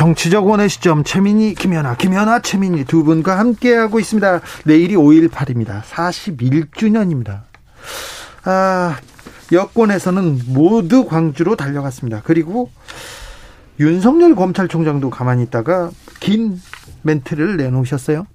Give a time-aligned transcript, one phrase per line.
[0.00, 4.40] 정치적 원의 시점 최민희 김연아 김연아 최민희 두 분과 함께하고 있습니다.
[4.64, 5.82] 내일이 5.18입니다.
[5.82, 7.42] 41주년입니다.
[8.44, 8.96] 아
[9.52, 12.22] 여권에서는 모두 광주로 달려갔습니다.
[12.24, 12.70] 그리고
[13.78, 16.58] 윤석열 검찰총장도 가만히 있다가 긴
[17.02, 18.26] 멘트를 내놓으셨어요.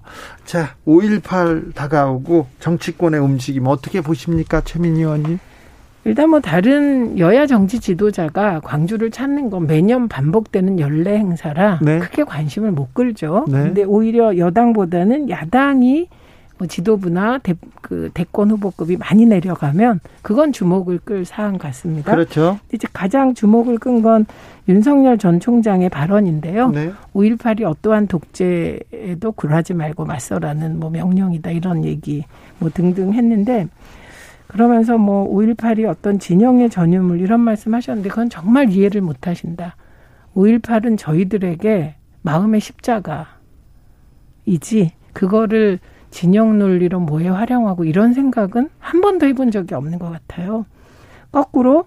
[0.44, 5.40] 자, 5.18 다가오고 정치권의 움직임 어떻게 보십니까, 최민희 의원님?
[6.06, 11.98] 일단 뭐 다른 여야 정치 지도자가 광주를 찾는 건 매년 반복되는 연례 행사라 네.
[11.98, 13.44] 크게 관심을 못 끌죠.
[13.48, 13.64] 네.
[13.64, 16.08] 근데 오히려 여당보다는 야당이
[16.58, 22.12] 뭐 지도부나 대, 그 대권 후보급이 많이 내려가면 그건 주목을 끌 사안 같습니다.
[22.12, 22.58] 그렇죠.
[22.72, 24.26] 이제 가장 주목을 끈 건
[24.68, 26.70] 윤석열 전 총장의 발언인데요.
[26.70, 26.92] 네.
[27.14, 32.24] 5.18이 어떠한 독재에도 굴하지 말고 맞서라는 뭐 명령이다 이런 얘기
[32.58, 33.68] 뭐 등등 했는데
[34.48, 39.76] 그러면서 뭐 5.18이 어떤 진영의 전유물 이런 말씀 하셨는데 그건 정말 이해를 못 하신다.
[40.34, 43.26] 5.18은 저희들에게 마음의 십자가이지
[45.12, 45.78] 그거를
[46.10, 50.66] 진영 논리로 뭐에 활용하고 이런 생각은 한 번도 해본 적이 없는 것 같아요.
[51.32, 51.84] 거꾸로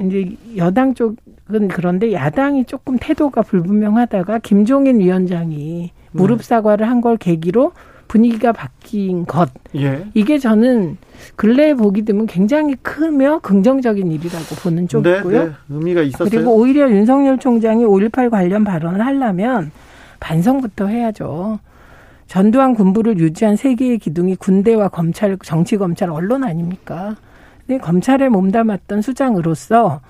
[0.00, 7.72] 이제 여당 쪽은 그런데 야당이 조금 태도가 불분명하다가 김종인 위원장이 무릎 사과를 한 걸 계기로
[8.08, 9.50] 분위기가 바뀐 것.
[9.76, 10.06] 예.
[10.14, 10.96] 이게 저는
[11.36, 15.38] 근래에 보기 드문 굉장히 크며 긍정적인 일이라고 보는 쪽이고요.
[15.38, 15.52] 네, 네.
[15.68, 16.28] 의미가 있었어요.
[16.28, 19.70] 그리고 오히려 윤석열 총장이 5.18 관련 발언을 하려면
[20.20, 21.60] 반성부터 해야죠.
[22.26, 27.16] 전두환 군부를 유지한 세계의 기둥이 군대와 검찰, 정치 검찰, 언론 아닙니까?
[27.66, 30.00] 근데 검찰에 몸담았던 수장으로서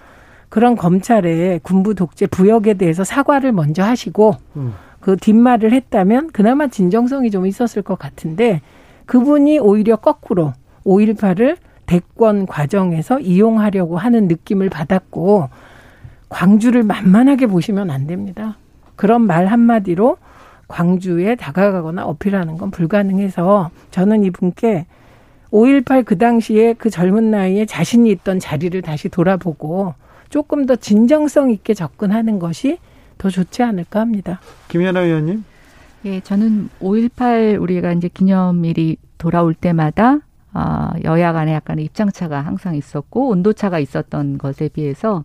[0.48, 4.72] 그런 검찰의 군부 독재 부역에 대해서 사과를 먼저 하시고 음.
[5.08, 8.60] 그 뒷말을 했다면 그나마 진정성이 좀 있었을 것 같은데
[9.06, 10.52] 그분이 오히려 거꾸로
[10.84, 15.48] 5.18을 대권 과정에서 이용하려고 하는 느낌을 받았고
[16.28, 18.58] 광주를 만만하게 보시면 안 됩니다.
[18.96, 20.18] 그런 말 한마디로
[20.68, 24.84] 광주에 다가가거나 어필하는 건 불가능해서 저는 이분께
[25.50, 29.94] 5.18 그 당시에 그 젊은 나이에 자신이 있던 자리를 다시 돌아보고
[30.28, 32.76] 조금 더 진정성 있게 접근하는 것이
[33.18, 34.40] 더 좋지 않을까 합니다.
[34.68, 35.44] 김연아 의원님.
[36.04, 40.20] 예, 저는 5.18 우리가 이제 기념일이 돌아올 때마다
[40.52, 45.24] 아, 여야 간에 약간의 입장차가 항상 있었고 온도차가 있었던 것에 비해서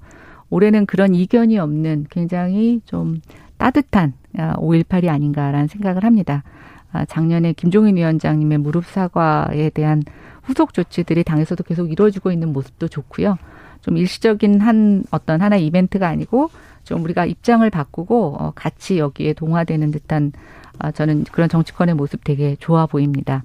[0.50, 3.22] 올해는 그런 이견이 없는 굉장히 좀
[3.58, 6.44] 따뜻한 5.18이 아, 아닌가라는 생각을 합니다.
[6.92, 10.04] 아, 작년에 김종인 위원장님의 무릎 사과에 대한
[10.44, 13.38] 후속 조치들이 당에서도 계속 이루어지고 있는 모습도 좋고요.
[13.82, 16.50] 좀 일시적인 한 어떤 하나의 이벤트가 아니고
[16.84, 20.32] 좀 우리가 입장을 바꾸고 어, 같이 여기에 동화되는 듯한
[20.80, 23.44] 아, 저는 그런 정치권의 모습 되게 좋아 보입니다.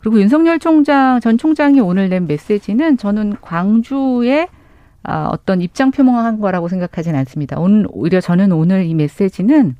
[0.00, 4.48] 그리고 윤석열 총장 전 총장이 오늘 낸 메시지는 저는 광주에
[5.02, 7.58] 아, 어떤 입장 표명한 거라고 생각하지는 않습니다.
[7.58, 9.74] 오히려 저는 오늘 이 메시지는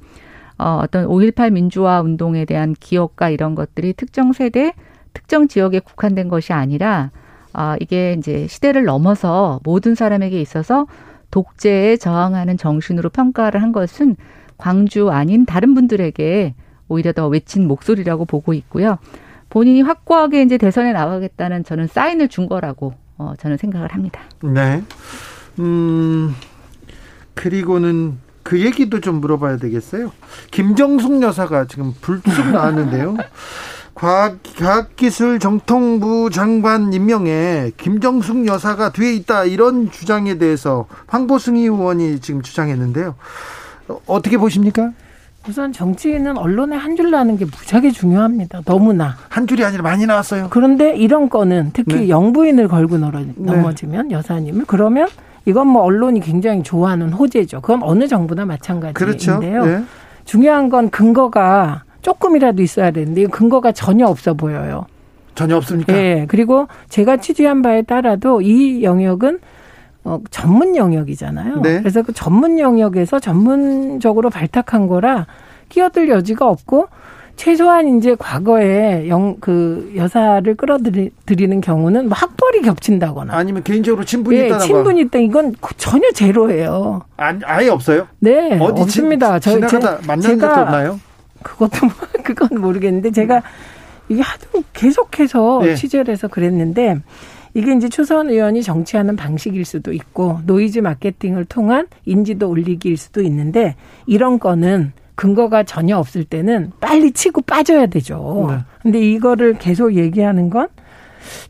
[0.59, 4.75] 어, 어떤 5.18 민주화 운동에 대한 기억과 이런 것들이 특정 세대,
[5.15, 7.11] 특정 지역에 국한된 것이 아니라
[7.53, 10.87] 아, 이게 이제 시대를 넘어서 모든 사람에게 있어서
[11.31, 14.17] 독재에 저항하는 정신으로 평가를 한 것은
[14.57, 16.55] 광주 아닌 다른 분들에게
[16.89, 18.99] 오히려 더 외친 목소리라고 보고 있고요.
[19.49, 24.21] 본인이 확고하게 이제 대선에 나가겠다는 저는 사인을 준 거라고 어, 저는 생각을 합니다.
[24.43, 24.83] 네.
[25.59, 26.35] 음,
[27.35, 30.13] 그리고는 그 얘기도 좀 물어봐야 되겠어요.
[30.51, 33.17] 김정숙 여사가 지금 불쑥 나왔는데요.
[34.01, 42.41] 과학, 과학기술 정통부 장관 임명에 김정숙 여사가 뒤에 있다 이런 주장에 대해서 황보승희 의원이 지금
[42.41, 43.15] 주장했는데요.
[44.07, 44.93] 어떻게 보십니까?
[45.47, 48.63] 우선 정치인은 언론에 한 줄 나는 게 무지하게 중요합니다.
[48.65, 49.17] 너무나.
[49.29, 50.47] 한 줄이 아니라 많이 나왔어요.
[50.49, 52.09] 그런데 이런 건은 특히 네.
[52.09, 53.35] 영부인을 걸고 네.
[53.37, 54.15] 넘어지면 네.
[54.15, 55.09] 여사님을 그러면
[55.45, 57.61] 이건 뭐 언론이 굉장히 좋아하는 호재죠.
[57.61, 58.95] 그건 어느 정부나 마찬가지인데요.
[58.95, 59.39] 그렇죠.
[59.41, 59.85] 네.
[60.25, 64.87] 중요한 건 근거가 조금이라도 있어야 되는데 근거가 전혀 없어 보여요.
[65.35, 65.93] 전혀 없습니까?
[65.93, 66.27] 네.
[66.29, 69.39] 그리고 제가 취재한 바에 따라도 이 영역은
[70.05, 71.61] 어, 전문 영역이잖아요.
[71.63, 71.79] 네.
[71.81, 75.27] 그래서 그 전문 영역에서 전문적으로 발탁한 거라
[75.69, 76.89] 끼어들 여지가 없고
[77.37, 84.47] 최소한 이제 과거에 영, 그 여사를 끌어들이는 경우는 뭐 학벌이 겹친다거나 아니면 개인적으로 친분이 예,
[84.47, 87.01] 있다 친분이 있다 이건 전혀 제로예요.
[87.17, 88.09] 아, 아예 없어요?
[88.19, 89.39] 네, 어디 없습니다.
[89.39, 91.01] 지, 지나가다 저, 만난 적도 없나요?
[91.43, 91.95] 그것도 뭐,
[92.25, 93.43] 그건 모르겠는데 제가
[94.09, 95.75] 이게 하도 계속해서 네.
[95.75, 96.99] 취재를 해서 그랬는데
[97.55, 103.75] 이게 이제 초선 의원이 정치하는 방식일 수도 있고 노이즈 마케팅을 통한 인지도 올리기일 수도 있는데
[104.07, 108.47] 이런 거는 근거가 전혀 없을 때는 빨리 치고 빠져야 되죠.
[108.49, 108.59] 네.
[108.83, 110.69] 근데 이거를 계속 얘기하는 건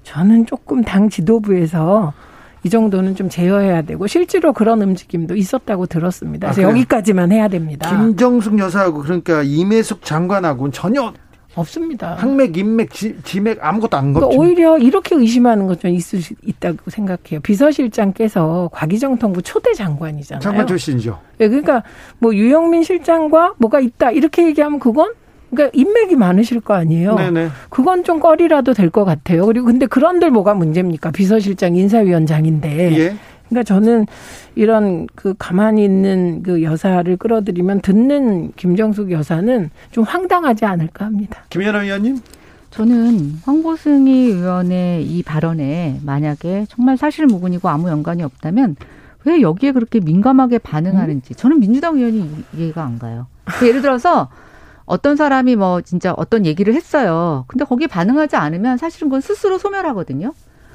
[0.03, 2.13] 저는 조금 당 지도부에서
[2.63, 6.49] 이 정도는 좀 제어해야 되고 실제로 그런 움직임도 있었다고 들었습니다.
[6.49, 6.71] 아, 그래서 그래요?
[6.71, 7.89] 여기까지만 해야 됩니다.
[7.91, 11.13] 김정숙 여사하고 그러니까 임혜숙 장관하고는 전혀
[11.57, 12.15] 없습니다.
[12.15, 14.39] 항맥, 인맥, 지, 지맥 아무것도 안 그러니까 걷죠.
[14.41, 17.41] 오히려 이렇게 의심하는 것 좀 있을 수 있다고 생각해요.
[17.43, 20.41] 비서실장께서 과기정통부 초대 장관이잖아요.
[20.41, 21.19] 장관 출신이죠.
[21.41, 21.83] 예, 그러니까
[22.19, 25.13] 뭐 유영민 실장과 뭐가 있다 이렇게 얘기하면 그건
[25.51, 27.17] 그러니까 인맥이 많으실 거 아니에요.
[27.17, 27.49] 네네.
[27.71, 29.47] 그건 좀 꺼리라도 될 것 같아요.
[29.47, 31.11] 그리고 근데 그런들 뭐가 문제입니까?
[31.11, 32.99] 비서실장 인사위원장인데.
[32.99, 33.17] 예.
[33.49, 34.07] 그러니까 저는
[34.55, 41.43] 이런 그 가만히 있는 그 여사를 끌어들이면 듣는 김정숙 여사는 좀 황당하지 않을까 합니다.
[41.51, 42.19] 김연아 의원님?
[42.71, 48.77] 저는 황보승희 의원의 이 발언에 만약에 정말 사실무근이고 아무 연관이 없다면
[49.25, 53.27] 왜 여기에 그렇게 민감하게 반응하는지 저는 민주당 의원이 이- 이해가 안 가요.
[53.45, 54.29] 그 예를 들어서
[54.91, 57.45] 어떤 사람이 뭐 진짜 어떤 얘기를 했어요.
[57.47, 60.33] 근데 거기에 반응하지 않으면 사실은 그건 스스로 소멸하거든요.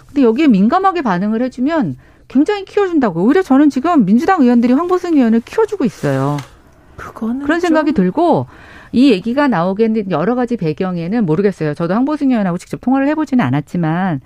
[0.08, 1.98] 근데 여기에 민감하게 반응을 해주면
[2.30, 3.22] 굉장히 키워준다고.
[3.22, 6.38] 오히려 저는 지금 민주당 의원들이 황보승 의원을 키워주고 있어요.
[6.96, 8.48] 그거는 그런 좀 생각이 들고
[8.94, 11.74] 이 얘기가 나오겠는 여러 가지 배경에는 모르겠어요.
[11.74, 14.22] 저도 황보승 의원하고 직접 통화를 해보지는 않았지만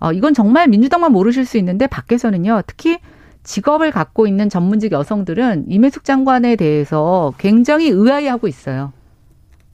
[0.00, 2.60] 어, 이건 정말 민주당만 모르실 수 있는데 밖에서는요.
[2.66, 2.98] 특히
[3.44, 8.92] 직업을 갖고 있는 전문직 여성들은 임혜숙 장관에 대해서 굉장히 의아해하고 있어요.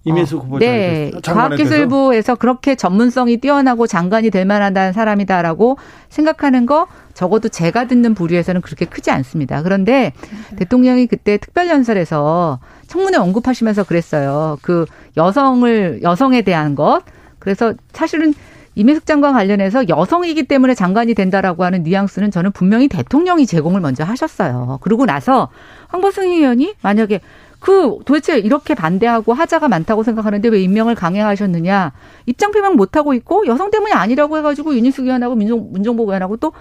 [0.06, 0.64] 임혜숙 어, 후보자.
[0.64, 1.10] 네.
[1.22, 8.84] 과학기술부에서 그렇게 전문성이 뛰어나고 장관이 될 만한 사람이다라고 생각하는 거 적어도 제가 듣는 부류에서는 그렇게
[8.84, 9.62] 크지 않습니다.
[9.62, 10.12] 그런데
[10.56, 14.58] 대통령이 그때 특별연설에서 청문회 언급하시면서 그랬어요.
[14.62, 14.86] 그
[15.16, 17.02] 여성을 여성에 대한 것.
[17.40, 18.32] 그래서 사실은
[18.76, 24.78] 임혜숙 장관 관련해서 여성이기 때문에 장관이 된다라고 하는 뉘앙스는 저는 분명히 대통령이 제공을 먼저 하셨어요.
[24.82, 25.48] 그러고 나서
[25.88, 27.20] 황보승 의원이 만약에
[27.66, 31.90] 그 도대체 이렇게 반대하고 하자가 많다고 생각하는데 왜 임명을 강행하셨느냐
[32.26, 36.52] 입장 표명 못 하고 있고 여성 때문이 아니라고 해가지고 윤희숙 의원하고 민정 문정복 의원하고 또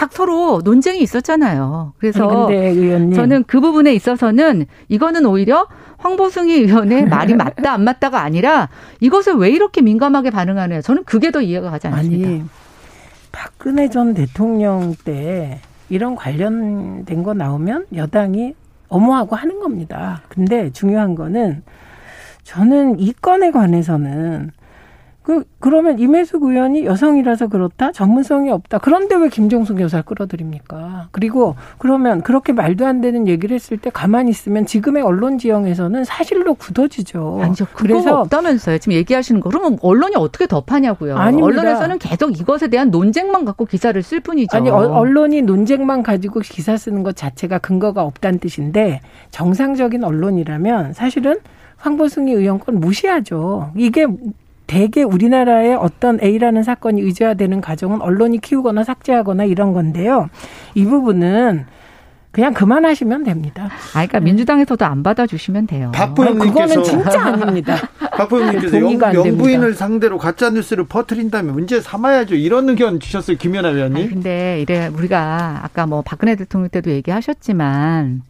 [0.00, 1.94] 막 서로 논쟁이 있었잖아요.
[1.98, 5.66] 그래서 아니, 저는 그 부분에 있어서는 이거는 오히려
[5.96, 8.68] 황보승희 의원의 말이 맞다 안 맞다가 아니라
[9.00, 12.28] 이것을 왜 이렇게 민감하게 반응하느냐 저는 그게 더 이해가 가지 않습니다.
[12.28, 12.42] 아니
[13.32, 18.54] 박근혜 전 대통령 때 이런 관련된 거 나오면 여당이
[18.90, 20.22] 엄호하고 하는 겁니다.
[20.28, 21.62] 근데 중요한 거는
[22.42, 24.50] 저는 이 건에 관해서는
[25.22, 28.78] 그 그러면 임혜숙 의원이 여성이라서 그렇다 전문성이 없다.
[28.78, 31.08] 그런데 왜 김정숙 여사를 끌어들입니까?
[31.12, 36.54] 그리고 그러면 그렇게 말도 안 되는 얘기를 했을 때 가만히 있으면 지금의 언론 지형에서는 사실로
[36.54, 37.40] 굳어지죠.
[37.42, 37.66] 아니죠.
[37.74, 38.78] 그래서 없다면서요.
[38.78, 39.50] 지금 얘기하시는 거.
[39.50, 41.16] 그러면 언론이 어떻게 덮하냐고요.
[41.16, 41.46] 아닙니다.
[41.46, 44.56] 언론에서는 계속 이것에 대한 논쟁만 갖고 기사를 쓸 뿐이죠.
[44.56, 51.38] 아니 어- 언론이 논쟁만 가지고 기사 쓰는 것 자체가 근거가 없다는 뜻인데 정상적인 언론이라면 사실은
[51.76, 53.72] 황보승희 의원 건 무시하죠.
[53.76, 54.06] 이게
[54.70, 60.30] 대개 우리나라의 어떤 A라는 사건이 의제화되는 과정은 언론이 키우거나 삭제하거나 이런 건데요.
[60.76, 61.66] 이 부분은
[62.30, 63.64] 그냥 그만하시면 됩니다.
[63.64, 65.90] 아, 그러니까 민주당에서도 안 받아주시면 돼요.
[65.92, 67.76] 박보영님께서 그거는 진짜 아닙니다.
[68.16, 69.42] 박보영님께서 동의가 안 영, 됩니다.
[69.42, 72.36] 영부인을 상대로 가짜 뉴스를 퍼뜨린다면 문제 삼아야죠.
[72.36, 74.08] 이런 의견 주셨어요, 김연아 아니, 의원님.
[74.10, 78.22] 근데 이래 우리가 아까 뭐 박근혜 대통령 때도 얘기하셨지만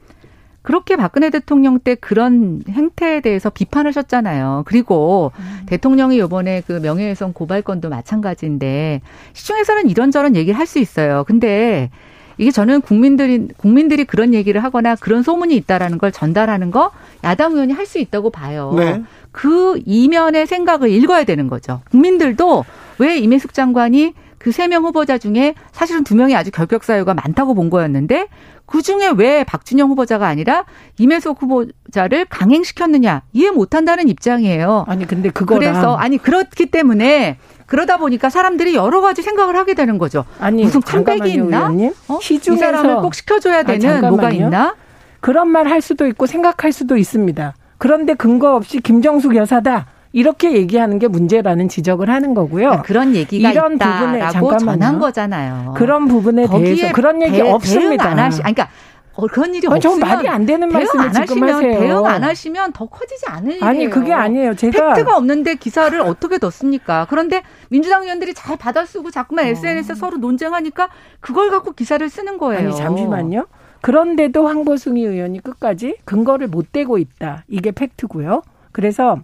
[0.62, 4.64] 그렇게 박근혜 대통령 때 그런 행태에 대해서 비판하셨잖아요.
[4.66, 5.32] 그리고
[5.66, 9.00] 대통령이 이번에 그 명예훼손 고발 건도 마찬가지인데
[9.32, 11.24] 시중에서는 이런저런 얘기를 할 수 있어요.
[11.26, 11.90] 근데
[12.38, 16.90] 이게 저는 국민들이 국민들이 그런 얘기를 하거나 그런 소문이 있다라는 걸 전달하는 거
[17.24, 18.72] 야당 의원이 할 수 있다고 봐요.
[18.76, 19.02] 네.
[19.32, 21.80] 그 이면의 생각을 읽어야 되는 거죠.
[21.90, 22.64] 국민들도
[22.98, 27.54] 왜 임혜숙 장관이 그 세 명 후보자 중에 사실은 두 명이 아주 결격 사유가 많다고
[27.54, 28.26] 본 거였는데
[28.64, 30.64] 그 중에 왜 박준영 후보자가 아니라
[30.98, 34.84] 임혜숙 후보자를 강행시켰느냐 이해 못한다는 입장이에요.
[34.88, 39.98] 아니 근데 그거랑 그래서 아니 그렇기 때문에 그러다 보니까 사람들이 여러 가지 생각을 하게 되는
[39.98, 40.24] 거죠.
[40.40, 41.58] 아니 무슨 큰 백이 잠깐만요, 있나?
[41.58, 41.92] 의원님.
[42.08, 42.18] 어?
[42.18, 44.44] 이 시중에서 사람을 꼭 시켜줘야 아, 되는 뭐가 잠깐만요.
[44.46, 44.74] 있나?
[45.20, 47.54] 그런 말 할 수도 있고 생각할 수도 있습니다.
[47.76, 52.82] 그런데 근거 없이 김정숙 여사다 이렇게 얘기하는 게 문제라는 지적을 하는 거고요.
[52.84, 54.78] 그런 얘기가 이런 부분에 있다라고 잠깐만요.
[54.80, 55.74] 전한 거잖아요.
[55.76, 58.04] 그런 부분에 대해서 그런 얘기 대- 없습니다.
[58.04, 58.74] 대응 안 하시, 아니, 그러니까
[59.14, 61.78] 어, 그런 일이 아니, 저 없으면 말이 안 되는 말씀을 안 지금 하시면 하세요.
[61.80, 63.64] 대응 안 하시면 더 커지지 않을 일이에요.
[63.64, 64.54] 아니 그게 아니에요.
[64.56, 67.06] 제가 팩트가 없는데 기사를 어떻게 넣습니까?
[67.08, 70.88] 그런데 민주당 의원들이 잘 받아쓰고 자꾸만 SNS에 서로 논쟁하니까
[71.20, 72.68] 그걸 갖고 기사를 쓰는 거예요.
[72.68, 73.46] 아니 잠시만요.
[73.80, 77.44] 그런데도 황보승희 의원이 끝까지 근거를 못 대고 있다.
[77.48, 78.42] 이게 팩트고요.
[78.72, 79.18] 그래서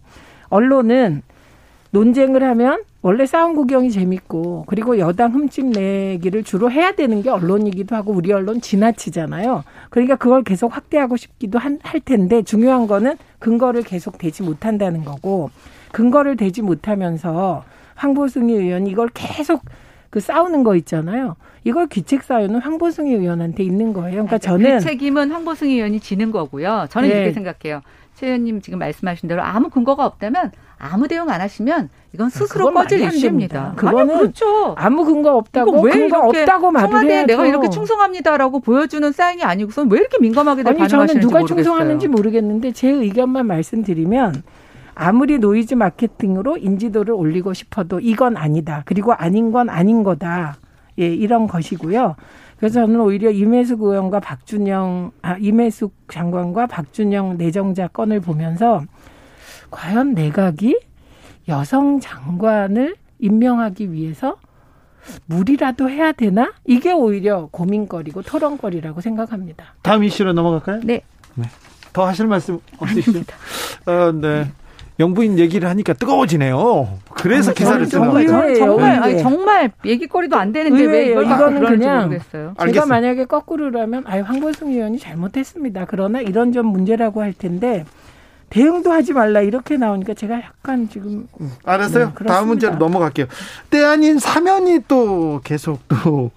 [0.48, 1.22] 언론은
[1.90, 7.94] 논쟁을 하면 원래 싸움 구경이 재밌고 그리고 여당 흠집 내기를 주로 해야 되는 게 언론이기도
[7.94, 9.62] 하고 우리 언론 지나치잖아요.
[9.90, 15.50] 그러니까 그걸 계속 확대하고 싶기도 한, 할 텐데 중요한 거는 근거를 계속 대지 못한다는 거고
[15.92, 19.62] 근거를 대지 못하면서 황보승희 의원이 이걸 계속
[20.10, 21.36] 그 싸우는 거 있잖아요.
[21.64, 24.12] 이걸 귀책 사유는 황보승희 의원한테 있는 거예요.
[24.12, 26.86] 그러니까 저는 그 책임은 황보승희 의원이 지는 거고요.
[26.90, 27.14] 저는 네.
[27.14, 27.82] 이렇게 생각해요.
[28.16, 33.02] 최 의원님 지금 말씀하신 대로 아무 근거가 없다면 아무 대응 안 하시면 이건 스스로 꺼질
[33.02, 33.74] 이슈입니다.
[33.76, 34.74] 그거는 아니, 그렇죠.
[34.78, 39.98] 아무 근거 없다고 왜 근거 없다고 말을 청와대에 내가 이렇게 충성합니다라고 보여주는 사인이 아니고선 왜
[39.98, 41.62] 이렇게 민감하게 아니 반응하시는지 저는 누가 모르겠어요.
[41.62, 44.42] 충성하는지 모르겠는데 제 의견만 말씀드리면
[44.94, 48.82] 아무리 노이즈 마케팅으로 인지도를 올리고 싶어도 이건 아니다.
[48.86, 50.56] 그리고 아닌 건 아닌 거다.
[50.98, 52.16] 예, 이런 것이고요.
[52.58, 58.82] 그래서 저는 오히려 임혜숙 의원과 박준영, 아, 임혜숙 장관과 박준영 내정자 건을 보면서
[59.70, 60.78] 과연 내각이
[61.48, 64.36] 여성 장관을 임명하기 위해서
[65.26, 66.52] 무리라도 해야 되나?
[66.64, 69.74] 이게 오히려 고민거리고 토론거리라고 생각합니다.
[69.82, 70.80] 다음 이슈로 넘어갈까요?
[70.82, 71.02] 네.
[71.34, 71.44] 네.
[71.92, 73.20] 더 하실 말씀 없으시죠?
[73.86, 74.50] 어, 네.
[74.98, 76.98] 영부인 얘기를 하니까 뜨거워지네요.
[77.14, 78.54] 그래서 아, 기사를 쓰는 거예요.
[78.56, 82.30] 정말 아니, 정말 얘기거리도 안 되는데 왜 이걸 이거는 그냥 모르겠어요.
[82.30, 82.86] 제가 알겠습니다.
[82.86, 85.84] 만약에 거꾸로라면 아유 황보승 의원이 잘못했습니다.
[85.88, 87.84] 그러나 이런 점 문제라고 할 텐데
[88.48, 92.12] 대응도 하지 말라 이렇게 나오니까 제가 약간 지금 음, 알았어요.
[92.18, 93.26] 네, 다음 문제로 넘어갈게요.
[93.70, 96.30] 때 아닌 사면이 또 계속 또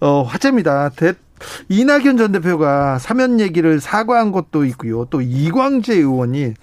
[0.00, 0.88] 어, 화제입니다.
[0.96, 1.12] 대,
[1.68, 5.04] 이낙연 전 대표가 사면 얘기를 사과한 것도 있고요.
[5.10, 6.54] 또 이광재 의원이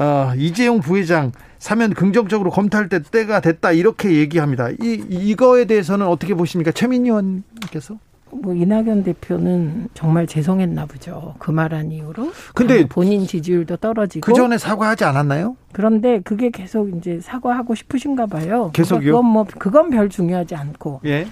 [0.00, 4.70] 어, 이재용 부회장 사면 긍정적으로 검토할 때 때가 됐다 이렇게 얘기합니다.
[4.70, 7.98] 이 이거에 대해서는 어떻게 보십니까, 최민희 의원께서?
[8.32, 11.34] 뭐 이낙연 대표는 정말 죄송했나 보죠.
[11.38, 12.32] 그 말한 이유로.
[12.54, 15.56] 근데 본인 지지율도 떨어지고 그 전에 사과하지 않았나요?
[15.72, 18.70] 그런데 그게 계속 이제 사과하고 싶으신가 봐요.
[18.72, 19.04] 계속요?
[19.04, 21.00] 그건 뭐 그건 별 중요하지 않고.
[21.04, 21.26] 예.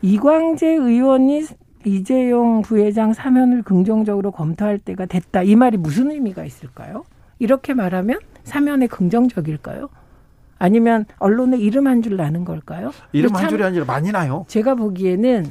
[0.00, 1.44] 이광재 의원이
[1.84, 5.42] 이재용 부회장 사면을 긍정적으로 검토할 때가 됐다.
[5.42, 7.04] 이 말이 무슨 의미가 있을까요?
[7.38, 9.88] 이렇게 말하면 사면에 긍정적일까요?
[10.58, 12.92] 아니면 언론에 이름 한 줄 나는 걸까요?
[13.12, 14.44] 이름 한 줄이 아니라 많이 나요.
[14.48, 15.46] 제가 보기에는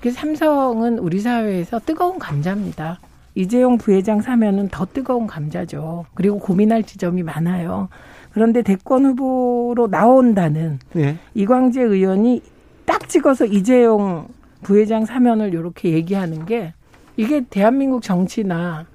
[0.00, 2.98] 그 삼성은 우리 사회에서 뜨거운 감자입니다.
[3.36, 6.06] 이재용 부회장 사면은 더 뜨거운 감자죠.
[6.14, 7.88] 그리고 고민할 지점이 많아요.
[8.32, 11.18] 그런데 대권 후보로 나온다는 네.
[11.34, 12.42] 이광재 의원이
[12.86, 14.28] 딱 찍어서 이재용
[14.62, 16.74] 부회장 사면을 이렇게 얘기하는 게
[17.16, 18.86] 이게 대한민국 정치나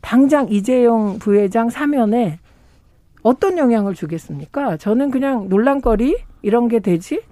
[0.00, 2.38] 당장 이재용 부회장 사면에
[3.22, 4.76] 어떤 영향을 주겠습니까?
[4.78, 7.22] 저는 그냥 논란거리 이런 게 되지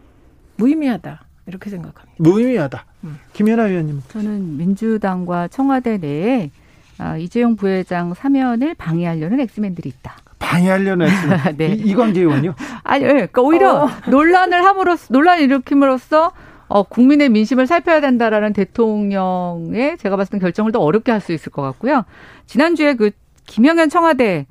[0.57, 2.17] 무의미하다 이렇게 생각합니다.
[2.19, 2.85] 무의미하다.
[3.05, 3.19] 음.
[3.33, 4.03] 김현아 의원님.
[4.09, 6.51] 저는 민주당과 청와대 내에
[6.99, 10.17] 아, 이재용 부회장 사면을 방해하려는 엑스맨들이 있다.
[10.39, 11.39] 방해하려는 엑스맨.
[11.57, 11.69] 네.
[11.69, 12.55] 이, 이광재 의원요?
[12.83, 13.13] 아니, 네.
[13.13, 13.89] 그러니까 오히려 어.
[14.09, 16.33] 논란을 함으로써 논란을 일으킴으로써
[16.69, 21.51] 어, 국민의 민심을 살펴야 된다라는 대통령의 제가 봤을 땐 결정을 더 어렵게 할 수 있을
[21.51, 22.05] 것 같고요.
[22.47, 23.11] 지난주에 그
[23.47, 24.47] 김영식 청와대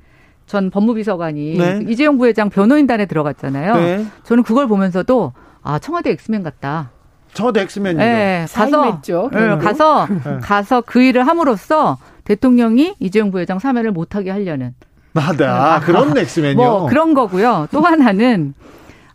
[0.46, 1.80] 전 법무비서관이 네.
[1.88, 3.74] 이재용 부회장 변호인단에 들어갔잖아요.
[3.74, 4.06] 네.
[4.24, 5.32] 저는 그걸 보면서도
[5.62, 6.90] 아 청와대 엑스맨 같다.
[7.34, 7.98] 청와대 엑스맨이죠.
[7.98, 10.38] 네, 가서 네, 가서 네.
[10.42, 14.74] 가서 그 일을 함으로써 대통령이 이재용 부회장 사면을 못하게 하려는.
[15.14, 15.44] 아, 네.
[15.44, 16.56] 아, 그런 엑스맨이요.
[16.56, 17.66] 뭐 그런 거고요.
[17.70, 18.54] 또 하나는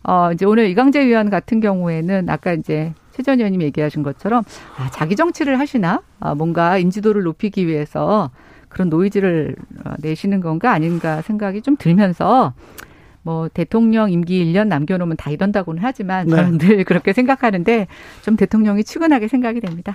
[0.04, 4.44] 어, 이제 오늘 이광재 의원 같은 경우에는 아까 이제 최전 의원님 얘기하신 것처럼
[4.76, 6.02] 아, 자기 정치를 하시나?
[6.20, 8.30] 아, 뭔가 인지도를 높이기 위해서
[8.68, 12.54] 그런 노이즈를 어, 내시는 건가 아닌가 생각이 좀 들면서
[13.22, 16.66] 뭐 대통령 임기 1년 남겨놓으면 다 이런다고는 하지만 저는 네.
[16.68, 17.86] 늘 그렇게 생각하는데
[18.20, 19.94] 좀 대통령이 측은하게 생각이 됩니다.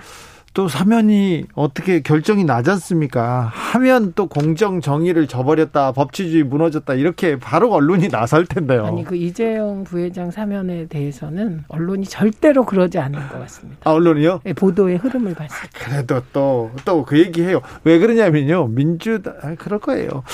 [0.52, 3.50] 또 사면이 어떻게 결정이 나졌습니까?
[3.52, 8.84] 하면 또 공정 정의를 저버렸다, 법치주의 무너졌다 이렇게 바로 언론이 나설 텐데요.
[8.84, 13.78] 아니 그 이재용 부회장 사면에 대해서는 언론이 절대로 그러지 않는 것 같습니다.
[13.84, 14.40] 아 언론이요?
[14.42, 15.84] 네, 보도의 흐름을 봤을 때.
[15.84, 17.60] 아, 그래도 또 또 그 얘기해요.
[17.84, 20.24] 왜 그러냐면요, 민주당 아, 그럴 거예요.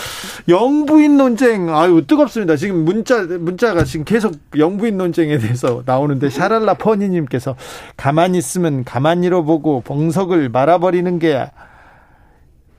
[0.48, 2.56] 영부인 논쟁 아유 뜨겁습니다.
[2.56, 7.54] 지금 문자 문자가 지금 계속 영부인 논쟁에 대해서 나오는데 샤랄라 퍼니님께서
[7.96, 11.48] 가만히 있으면 가만히로 보고 정석을 말아버리는 게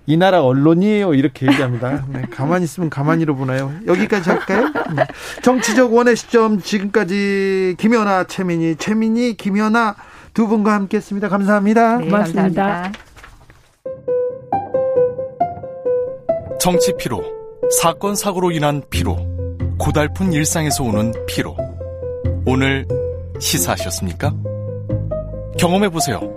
[0.10, 1.14] 이 나라 언론이에요.
[1.14, 2.06] 이렇게 얘기합니다.
[2.08, 3.74] 네, 가만히 있으면 가만히로 보나요?
[3.86, 4.72] 여기까지 할까요?
[4.96, 5.06] 네.
[5.44, 9.96] 정치적 원의 시점 지금까지 김연아, 최민희, 최민희, 김연아
[10.34, 11.28] 두 분과 함께했습니다.
[11.28, 11.98] 감사합니다.
[11.98, 12.64] 네, 고맙습니다.
[12.64, 13.00] 감사합니다.
[16.62, 17.22] 정치 피로,
[17.82, 19.18] 사건 사고로 인한 피로,
[19.78, 21.56] 고달픈 일상에서 오는 피로.
[22.46, 22.88] 오늘
[23.40, 24.34] 시사하셨습니까?
[25.60, 26.37] 경험해 보세요.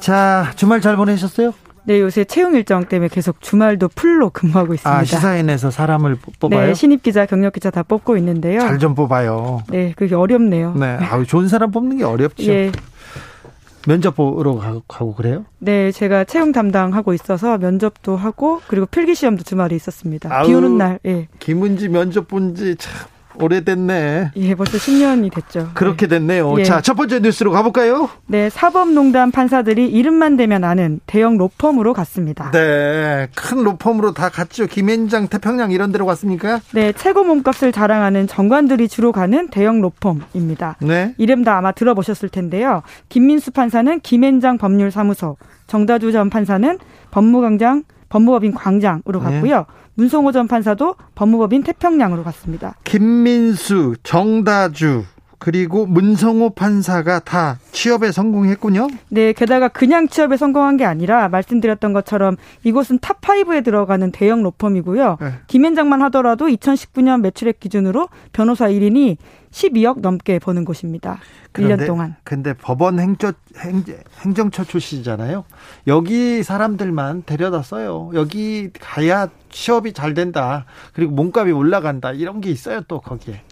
[0.00, 1.52] 자 주말 잘 보내셨어요?
[1.84, 4.98] 네, 요새 채용 일정 때문에 계속 주말도 풀로 근무하고 있습니다.
[4.98, 6.66] 아 시사인에서 사람을 뽑아요?
[6.68, 8.60] 네, 신입 기자, 경력 기자 다 뽑고 있는데요.
[8.60, 9.62] 잘 좀 뽑아요.
[9.70, 10.74] 네, 그게 어렵네요.
[10.74, 12.44] 네, 아우 좋은 사람 뽑는 게 어렵죠.
[12.44, 12.70] 예,
[13.86, 15.44] 면접 보러 가고, 가고 그래요?
[15.58, 20.28] 네, 제가 채용 담당하고 있어서 면접도 하고 그리고 필기 시험도 주말에 있었습니다.
[20.32, 20.46] 아우.
[20.46, 22.92] 비 오는 날, 예, 김은지 면접 본지 참
[23.40, 24.32] 오래됐네.
[24.36, 25.70] 예, 벌써 10년이 됐죠.
[25.74, 26.58] 그렇게 됐네요.
[26.58, 26.64] 예.
[26.64, 28.08] 자, 첫 번째 뉴스로 가볼까요?
[28.26, 32.50] 네, 사법농단 판사들이 이름만 대면 아는 대형 로펌으로 갔습니다.
[32.52, 34.66] 네, 큰 로펌으로 다 갔죠.
[34.66, 36.60] 김앤장, 태평양 이런 데로 갔습니까?
[36.72, 40.76] 네, 최고 몸값을 자랑하는 정관들이 주로 가는 대형 로펌입니다.
[40.80, 41.14] 네.
[41.18, 42.82] 이름 다 아마 들어보셨을 텐데요.
[43.08, 46.78] 김민수 판사는 김앤장 법률사무소, 정다주 전 판사는
[47.10, 49.24] 법무광장, 법무법인 광장으로 네.
[49.24, 49.66] 갔고요.
[50.00, 52.74] 문성호 전 판사도 법무법인 태평양으로 갔습니다.
[52.84, 55.04] 김민수, 정다주,
[55.40, 58.88] 그리고 문성호 판사가 다 취업에 성공했군요.
[59.08, 65.16] 네, 게다가 그냥 취업에 성공한 게 아니라 말씀드렸던 것처럼 이곳은 top 5에 들어가는 대형 로펌이고요.
[65.18, 65.32] 네.
[65.46, 69.16] 김앤장만 하더라도 2019년 매출액 기준으로 변호사 1인이
[69.50, 71.18] 12억 넘게 버는 곳입니다.
[71.54, 72.16] 1년 동안.
[72.22, 73.32] 근데 법원 행정,
[74.20, 75.44] 행정처 출신이잖아요.
[75.86, 78.10] 여기 사람들만 데려다 써요.
[78.12, 80.66] 여기 가야 취업이 잘 된다.
[80.92, 82.12] 그리고 몸값이 올라간다.
[82.12, 83.42] 이런 게 있어요, 또 거기에.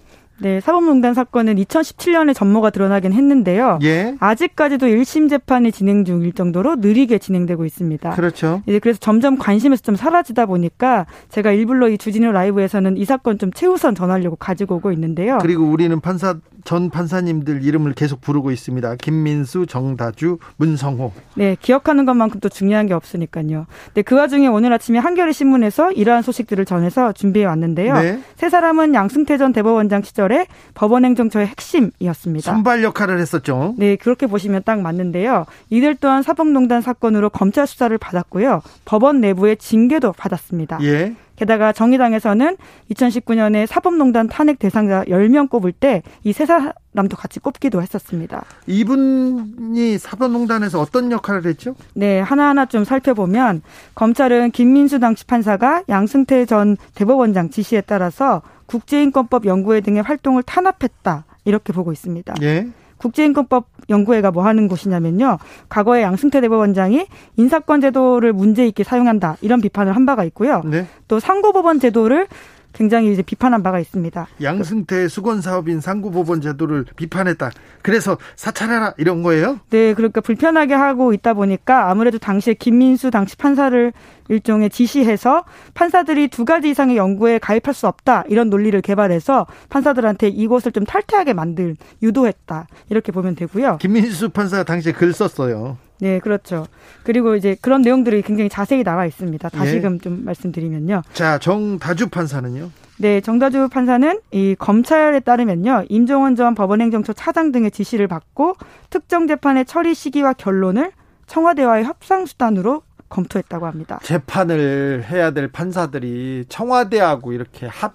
[0.41, 3.81] 네, 사법농단 사건은 2017년에 전모가 드러나긴 했는데요.
[3.83, 4.15] 예.
[4.21, 8.11] 아직까지도 1심 재판이 진행 중일 정도로 느리게 진행되고 있습니다.
[8.11, 8.63] 그렇죠.
[8.67, 13.53] 이제 그래서 점점 관심에서 좀 사라지다 보니까 제가 일부러 이 주진우 라이브에서는 이 사건 좀
[13.53, 15.39] 최우선 전하려고 가지고 오고 있는데요.
[15.41, 18.97] 그리고 우리는 판사 전 판사님들 이름을 계속 부르고 있습니다.
[18.97, 21.13] 김민수, 정다주, 문성호.
[21.37, 23.67] 네, 기억하는 것만큼 또 중요한 게 없으니까요.
[23.95, 27.95] 네, 그 와중에 오늘 아침에 한겨레 신문에서 이러한 소식들을 전해서 준비해 왔는데요.
[27.95, 28.21] 네.
[28.37, 32.53] 세 사람은 양승태 전 대법원장 시절 에 법원행정처의 핵심이었습니다.
[32.53, 33.75] 선발 역할을 했었죠.
[33.79, 35.47] 네, 그렇게 보시면 딱 맞는데요.
[35.71, 38.63] 이들 또한 사법농단 사건으로 검찰 수사를 받았고요.
[38.85, 40.79] 법원 내부의 징계도 받았습니다.
[40.83, 41.15] 예.
[41.39, 42.57] 게다가 정의당에서는
[42.93, 48.45] 2019년에 사법농단 탄핵 대상자 10명 꼽을 때 이 세 사람도 같이 꼽기도 했었습니다.
[48.67, 51.75] 이분이 사법농단에서 어떤 역할을 했죠?
[51.95, 53.63] 네, 하나하나 좀 살펴보면
[53.95, 61.25] 검찰은 김민수 당시 판사가 양승태 전 대법원장 지시에 따라서 국제인권법 연구회 등의 활동을 탄압했다.
[61.45, 62.35] 이렇게 보고 있습니다.
[62.43, 62.67] 예.
[62.99, 65.39] 국제인권법 연구회가 뭐 하는 곳이냐면요.
[65.69, 67.07] 과거에 양승태 대법원장이
[67.37, 69.37] 인사권 제도를 문제 있게 사용한다.
[69.41, 70.63] 이런 비판을 한 바가 있고요.
[70.65, 70.87] 네.
[71.09, 72.29] 또 상고법원 제도를
[72.73, 74.29] 굉장히 이제 비판한 바가 있습니다.
[74.43, 77.51] 양승태 수건 사업인 상구법원 제도를 비판했다.
[77.83, 79.61] 그래서 사찰해라 이런 거예요?
[79.71, 83.93] 네, 그러니까 불편하게 하고 있다 보니까 아무래도 당시에 김민수 당시 판사를
[84.29, 90.73] 일종의 지시해서 판사들이 두 가지 이상의 연구에 가입할 수 없다 이런 논리를 개발해서 판사들한테 이곳을
[90.73, 93.79] 좀 탈퇴하게 만들 유도했다 이렇게 보면 되고요.
[93.79, 95.79] 김민수 판사가 당시에 글 썼어요.
[96.01, 96.67] 네, 그렇죠.
[97.03, 99.51] 그리고 이제 그런 내용들이 굉장히 자세히 나와 있습니다.
[99.53, 99.57] 예.
[99.57, 101.03] 다시금 좀 말씀드리면요.
[101.13, 102.71] 자, 정다주 판사는요?
[102.99, 105.85] 네, 정다주 판사는 이 검찰에 따르면요.
[105.89, 108.57] 임종원 전 법원행정처 차장 등의 지시를 받고
[108.91, 110.93] 특정 재판의 처리 시기와 결론을
[111.27, 114.01] 청와대와의 협상 수단으로 검토했다고 합니다.
[114.03, 117.95] 재판을 해야 될 판사들이 청와대하고 이렇게 합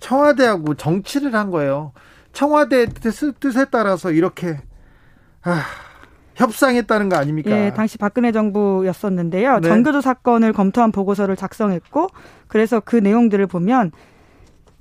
[0.00, 1.92] 청와대하고 정치를 한 거예요.
[2.32, 4.58] 청와대 뜻, 뜻에 따라서 이렇게
[5.42, 5.62] 아,
[6.38, 7.50] 협상했다는 거 아닙니까?
[7.50, 9.58] 예, 당시 박근혜 정부였었는데요.
[9.60, 9.68] 네.
[9.68, 12.08] 정교조 사건을 검토한 보고서를 작성했고
[12.46, 13.90] 그래서 그 내용들을 보면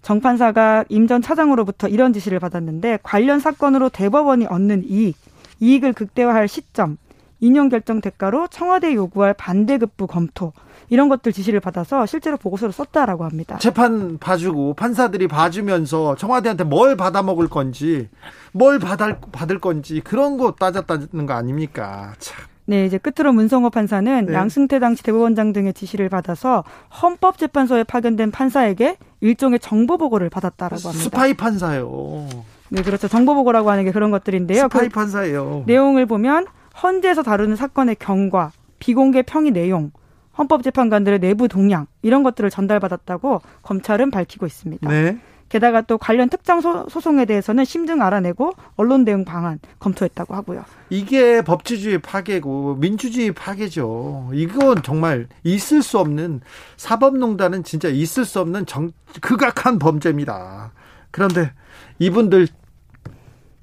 [0.03, 5.17] 정 판사가 임 전 차장으로부터 이런 지시를 받았는데 관련 사건으로 대법원이 얻는 이익,
[5.59, 6.97] 이익을 극대화할 시점,
[7.39, 10.53] 인용 결정 대가로 청와대 요구할 반대급부 검토
[10.89, 13.57] 이런 것들 지시를 받아서 실제로 보고서를 썼다라고 합니다.
[13.59, 18.09] 재판 봐주고 판사들이 봐주면서 청와대한테 뭘 받아먹을 건지
[18.53, 22.13] 뭘 받을 받을 건지 그런 거 따졌다는 거 아닙니까?
[22.19, 22.37] 참.
[22.69, 24.33] 네, 이제 끝으로 문성호 판사는 네.
[24.33, 26.65] 양승태 당시 대법원장 등의 지시를 받아서
[27.01, 31.03] 헌법재판소에 파견된 판사에게 일종의 정보 보고를 받았다라고 합니다.
[31.03, 32.27] 스파이 판사요.
[32.69, 33.07] 네, 그렇죠.
[33.07, 34.63] 정보 보고라고 하는 게 그런 것들인데요.
[34.63, 35.63] 스파이 그 판사예요.
[35.65, 36.45] 내용을 보면
[36.81, 39.91] 헌재에서 다루는 사건의 경과, 비공개 평의 내용,
[40.37, 44.89] 헌법재판관들의 내부 동향 이런 것들을 전달받았다고 검찰은 밝히고 있습니다.
[44.89, 45.17] 네.
[45.49, 50.65] 게다가 또 관련 특정 소, 소송에 대해서는 심증 알아내고 언론 대응 방안 검토했다고 하고요.
[50.89, 54.29] 이게 법치주의 파괴고 민주주의 파괴죠.
[54.33, 56.41] 이건 정말 있을 수 없는
[56.75, 60.71] 사법농단은 진짜 있을 수 없는 정, 극악한 범죄입니다.
[61.11, 61.51] 그런데
[61.99, 62.47] 이분들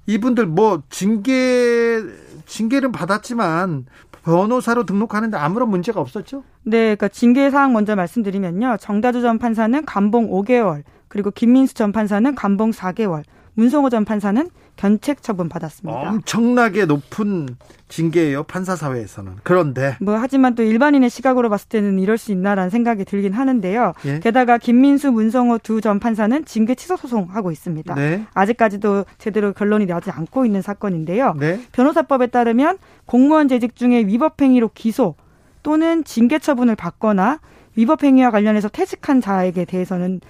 [0.06, 2.02] 이분들 뭐 징계
[2.46, 3.86] 징계는 받았지만
[4.24, 6.44] 변호사로 등록하는데 아무런 문제가 없었죠?
[6.62, 8.78] 네, 그러니까 징계 사항 먼저 말씀드리면요.
[8.80, 13.22] 정다주 전 판사는 감봉 5개월, 그리고 김민수 전 판사는 감봉 4개월,
[13.54, 15.98] 문성호 전 판사는 견책 처분 받았습니다.
[16.10, 17.48] 엄청나게 높은
[17.88, 19.34] 징계예요 판사 사회에서는.
[19.44, 23.92] 그런데 뭐 하지만 또 일반인의 시각으로 봤을 때는 이럴 수 있나라는 생각이 들긴 하는데요.
[24.06, 24.18] 예?
[24.20, 27.94] 게다가 김민수, 문성호 두 전 판사는 징계 취소 소송하고 있습니다.
[27.94, 31.34] 네, 아직까지도 제대로 결론이 나지 않고 있는 사건인데요.
[31.38, 35.14] 네, 변호사법에 따르면 공무원 재직 중에 위법 행위로 기소
[35.62, 37.40] 또는 징계 처분을 받거나
[37.76, 40.20] 위법 행위와 관련해서 퇴직한 자에게 대해서는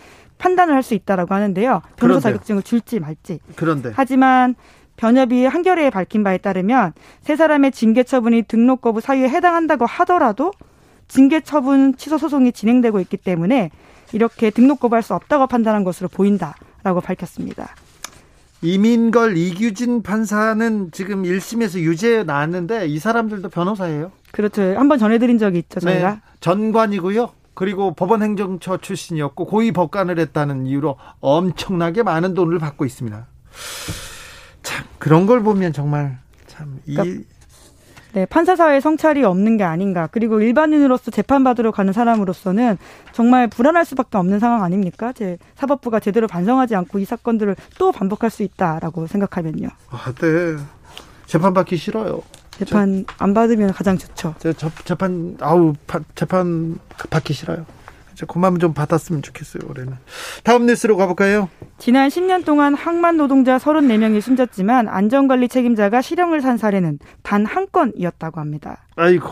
[0.45, 1.81] 판단을 할 수 있다라고 하는데요.
[1.97, 2.29] 변호사.
[2.29, 3.39] 자격증을 줄지 말지.
[3.57, 4.55] 그런데 하지만
[4.99, 10.53] 변협이 한겨레에 밝힌 바에 따르면 세 사람의 징계 처분이 등록 거부 사유에 해당한다고 하더라도
[11.09, 13.71] 징계 처분 취소 소송이 진행되고 있기 때문에
[14.13, 17.75] 이렇게 등록 거부할 수 없다고 판단한 것으로 보인다라고 밝혔습니다.
[18.61, 24.13] 이민걸 이규진 판사는 지금 1심에서 유죄 나왔는데 이 사람들도 변호사예요.
[24.31, 24.63] 그렇죠.
[24.77, 26.11] 한번 전해드린 적이 있죠, 저희가.
[26.11, 27.31] 네, 전관이고요.
[27.55, 33.27] 그리고 법원 행정처 출신이었고 고위 법관을 했다는 이유로 엄청나게 많은 돈을 받고 있습니다.
[34.63, 37.25] 참 그런 걸 보면 정말 참이 그러니까
[38.15, 40.07] 네, 판사 사회에 성찰이 없는 게 아닌가.
[40.07, 42.79] 그리고 일반인으로서 재판받으러 가는 사람으로서는
[43.13, 45.13] 정말 불안할 수밖에 없는 상황 아닙니까?
[45.13, 49.69] 제 사법부가 제대로 반성하지 않고 이 사건들을 또 반복할 수 있다라고 생각하면요.
[49.91, 50.57] 아, 네.
[51.27, 52.23] 재판 받기 싫어요.
[52.59, 54.35] 재판 안 받으면 가장 좋죠.
[54.39, 56.79] 제 저- 재판 아우 파- 재판
[57.11, 57.67] 받기 싫어요.
[58.15, 59.95] 저 그만 좀 받았으면 좋겠어요 올해는.
[60.45, 61.49] 다음 뉴스로 가볼까요?
[61.79, 68.39] 지난 10년 동안 항만 노동자 34명이 숨졌지만 안전관리 책임자가 실형을 산 사례는 단 한 건이었다고
[68.41, 68.87] 합니다.
[68.95, 69.29] 아이고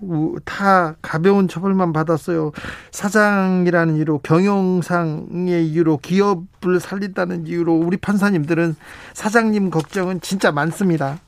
[0.00, 2.50] 우- 다 가벼운 처벌만 받았어요.
[2.90, 8.74] 사장이라는 이유로 경영상의 이유로 기업을 살린다는 이유로 우리 판사님들은
[9.14, 11.18] 사장님 걱정은 진짜 많습니다.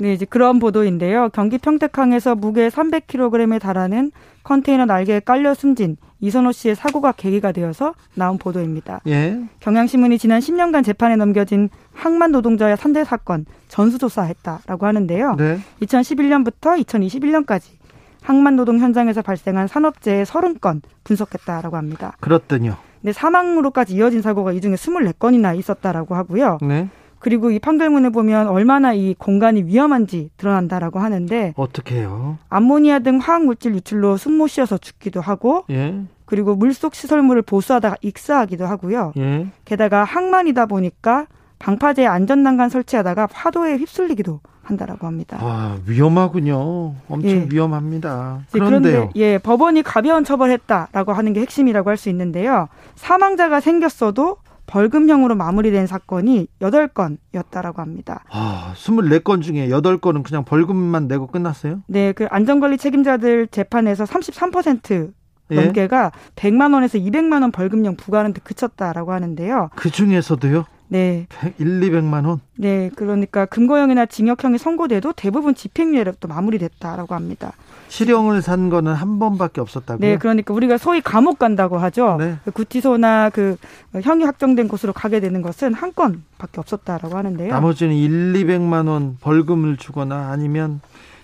[0.00, 1.28] 네, 이제 그런 보도인데요.
[1.30, 4.12] 경기 평택항에서 무게 300kg에 달하는
[4.44, 9.00] 컨테이너 날개에 깔려 숨진 이선호 씨의 사고가 계기가 되어서 나온 보도입니다.
[9.06, 9.38] 예.
[9.60, 15.34] 경향신문이 지난 10년간 재판에 넘겨진 항만 노동자의 산재 사건 전수조사했다라고 하는데요.
[15.36, 15.58] 네.
[15.82, 17.78] 2011년부터 2021년까지
[18.22, 22.16] 항만 노동 현장에서 발생한 산업재해 30건 분석했다라고 합니다.
[22.20, 22.76] 그렇더니요.
[23.00, 26.58] 근데 사망으로까지 이어진 사고가 이 중에 24건이나 있었다라고 하고요.
[26.62, 26.88] 네.
[27.18, 32.38] 그리고 이 판결문을 보면 얼마나 이 공간이 위험한지 드러난다라고 하는데 어떻게 해요?
[32.48, 36.00] 암모니아 등 화학 물질 유출로 숨 못 쉬어서 죽기도 하고 예.
[36.24, 39.12] 그리고 물속 시설물을 보수하다가 익사하기도 하고요.
[39.16, 39.48] 예.
[39.64, 41.26] 게다가 항만이다 보니까
[41.58, 45.38] 방파제 안전난간 설치하다가 파도에 휩쓸리기도 한다라고 합니다.
[45.40, 46.94] 아, 위험하군요.
[47.08, 47.48] 엄청 예.
[47.50, 48.42] 위험합니다.
[48.52, 48.92] 그런데요.
[48.92, 52.68] 그런데 예 법원이 가벼운 처벌했다라고 하는 게 핵심이라고 할 수 있는데요.
[52.94, 54.36] 사망자가 생겼어도
[54.68, 58.22] 벌금형으로 마무리된 사건이 8건이었다라고 합니다.
[58.30, 61.82] 아, 24건 중에 8건은 그냥 벌금만 내고 끝났어요?
[61.88, 65.12] 네, 그 안전관리 책임자들 재판에서 33%
[65.50, 65.54] 예.
[65.54, 69.70] 넘게가 100만 원에서 200만 원 벌금형 부과하는 데 그쳤다라고 하는데요.
[69.74, 70.66] 그 중에서도요?
[70.88, 71.26] 네,
[71.58, 72.40] 1, 200만 원?
[72.56, 77.52] 네, 그러니까 금고형이나 징역형이 선고돼도 대부분 집행유예로 또 마무리됐다라고 합니다.
[77.88, 80.06] 실형을 산 거는 한 번밖에 없었다고요?
[80.06, 82.16] 네, 그러니까 우리가 소위 감옥 간다고 하죠.
[82.18, 82.36] 네.
[82.44, 83.56] 그 구치소나 그
[84.00, 87.50] 형이 확정된 곳으로 가게 되는 것은 한 건밖에 없었다라고 하는데요.
[87.50, 90.80] 나머지는 1, 200만 원 벌금을 주거나 아니면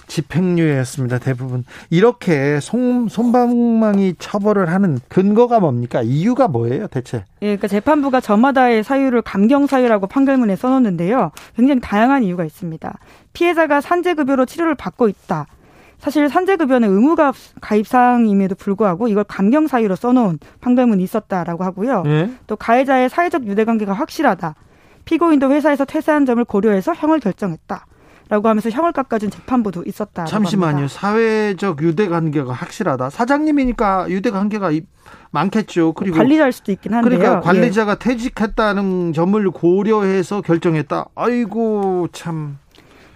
[0.06, 1.18] 집행유예였습니다.
[1.18, 6.02] 대부분 이렇게 손, 손방망이 처벌을 하는 근거가 뭡니까?
[6.02, 7.24] 이유가 뭐예요, 대체?
[7.42, 11.30] 예, 그러니까 재판부가 저마다의 사유를 감경 사유라고 판결문에 써놓는데요.
[11.56, 12.98] 굉장히 다양한 이유가 있습니다.
[13.32, 15.46] 피해자가 산재급여로 치료를 받고 있다.
[16.04, 22.02] 사실 산재급여는 의무가 가입 사항임에도 불구하고 이걸 감경 사유로 써놓은 판결문이 있었다라고 하고요.
[22.04, 22.30] 예?
[22.46, 24.54] 또 가해자의 사회적 유대관계가 확실하다.
[25.06, 27.86] 피고인도 회사에서 퇴사한 점을 고려해서 형을 결정했다.
[28.28, 30.24] 라고 하면서 형을 깎아준 재판부도 있었다.
[30.26, 30.88] 잠시만요.
[30.88, 33.08] 사회적 유대 관계가 확실하다.
[33.08, 34.82] 사장님이니까 유대 관계가 이-
[35.30, 35.94] 많겠죠.
[35.94, 37.18] 그리고 관리자일 수도 있긴 한데요.
[37.18, 37.40] 그러니까 예.
[37.42, 41.06] 관리자가 퇴직했다는 점을 고려해서 결정했다.
[41.14, 42.58] 아이고 참.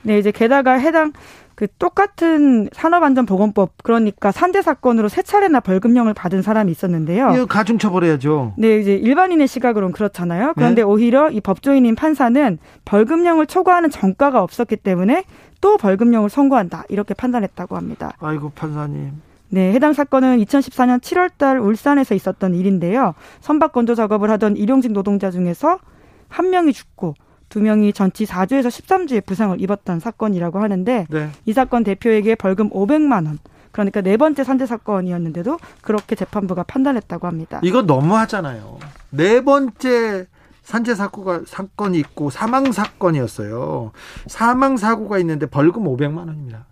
[0.03, 1.13] 네, 이제 게다가 해당
[1.59, 7.33] 그 똑같은 산업안전보건법 그러니까 산재 사건으로 세 차례나 벌금형을 받은 사람이 있었는데요.
[7.35, 8.55] 이거 가중 처벌해야죠.
[8.57, 10.53] 네, 이제 일반인의 시각으로는 그렇잖아요.
[10.55, 10.87] 그런데 네.
[10.87, 15.25] 오히려 이 법조인인 판사는 벌금형을 초과하는 전과가 없었기 때문에
[15.61, 18.13] 또 벌금형을 선고한다 이렇게 판단했다고 합니다.
[18.21, 19.21] 아이고 판사님.
[19.49, 23.15] 네, 해당 사건은 2014년 7월달 울산에서 있었던 일인데요.
[23.41, 25.81] 선박 건조 작업을 하던 일용직 노동자 중에서
[26.29, 27.15] 한 명이 죽고
[27.49, 31.31] 두 명이 전치 4주에서 13주의 부상을 입었던 사건이라고 하는데 네.
[31.47, 33.39] 이 사건 대표에게 벌금 500만 원.
[33.73, 37.61] 그러니까 네 번째 산재 사건이었는데도 그렇게 재판부가 판단했다고 합니다.
[37.63, 38.79] 이거 너무하잖아요.
[39.11, 40.27] 네 번째
[40.63, 43.93] 산재 사고가 사건이 있고 사망 사건이었어요.
[44.27, 46.67] 사망 사고가 있는데 벌금 500만 원입니다.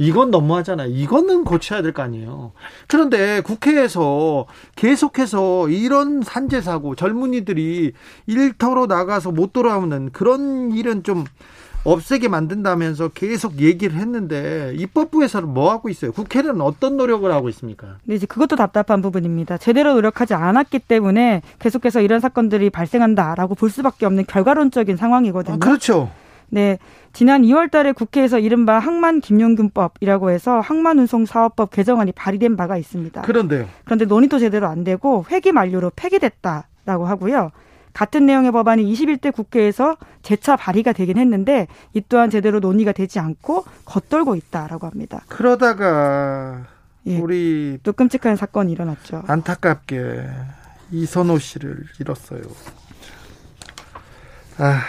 [0.00, 0.88] 이건 너무하잖아요.
[0.90, 2.52] 이거는 고쳐야 될 거 아니에요.
[2.88, 7.92] 그런데 국회에서 계속해서 이런 산재 사고 젊은이들이
[8.26, 11.24] 일터로 나가서 못 돌아오는 그런 일은 좀
[11.84, 16.12] 없애게 만든다면서 계속 얘기를 했는데 입법부에서는 뭐 하고 있어요?
[16.12, 17.96] 국회는 어떤 노력을 하고 있습니까?
[18.04, 19.56] 네, 이제 그것도 답답한 부분입니다.
[19.58, 25.54] 제대로 노력하지 않았기 때문에 계속해서 이런 사건들이 발생한다라고 볼 수밖에 없는 결과론적인 상황이거든요.
[25.54, 26.10] 아, 그렇죠.
[26.50, 26.78] 네.
[27.12, 33.22] 지난 2월 달에 국회에서 이른바 항만 김용균법이라고 해서 항만 운송 사업법 개정안이 발의된 바가 있습니다.
[33.22, 33.66] 그런데요.
[33.84, 37.50] 그런데 논의도 제대로 안 되고 회기 만료로 폐기됐다라고 하고요.
[37.92, 43.64] 같은 내용의 법안이 21대 국회에서 재차 발의가 되긴 했는데 이 또한 제대로 논의가 되지 않고
[43.84, 45.22] 겉돌고 있다라고 합니다.
[45.28, 46.66] 그러다가
[47.06, 49.24] 예, 우리 또 끔찍한 사건이 일어났죠.
[49.26, 50.28] 안타깝게
[50.92, 52.42] 이선호 씨를 잃었어요.
[54.58, 54.80] 아,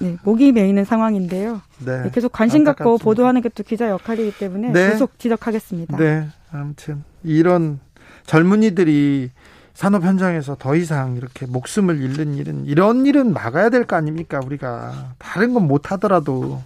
[0.00, 1.60] 네, 목이 메이는 상황인데요.
[1.84, 2.02] 네.
[2.04, 3.04] 네, 계속 관심 갖고 안타깝습니다.
[3.04, 4.90] 보도하는 게 또 기자 역할이기 때문에 네.
[4.90, 5.96] 계속 지적하겠습니다.
[5.96, 7.80] 네, 아무튼 이런
[8.26, 9.30] 젊은이들이
[9.74, 15.14] 산업 현장에서 더 이상 이렇게 목숨을 잃는 일은 이런 일은 막아야 될 거 아닙니까 우리가
[15.18, 16.62] 다른 건 못 하더라도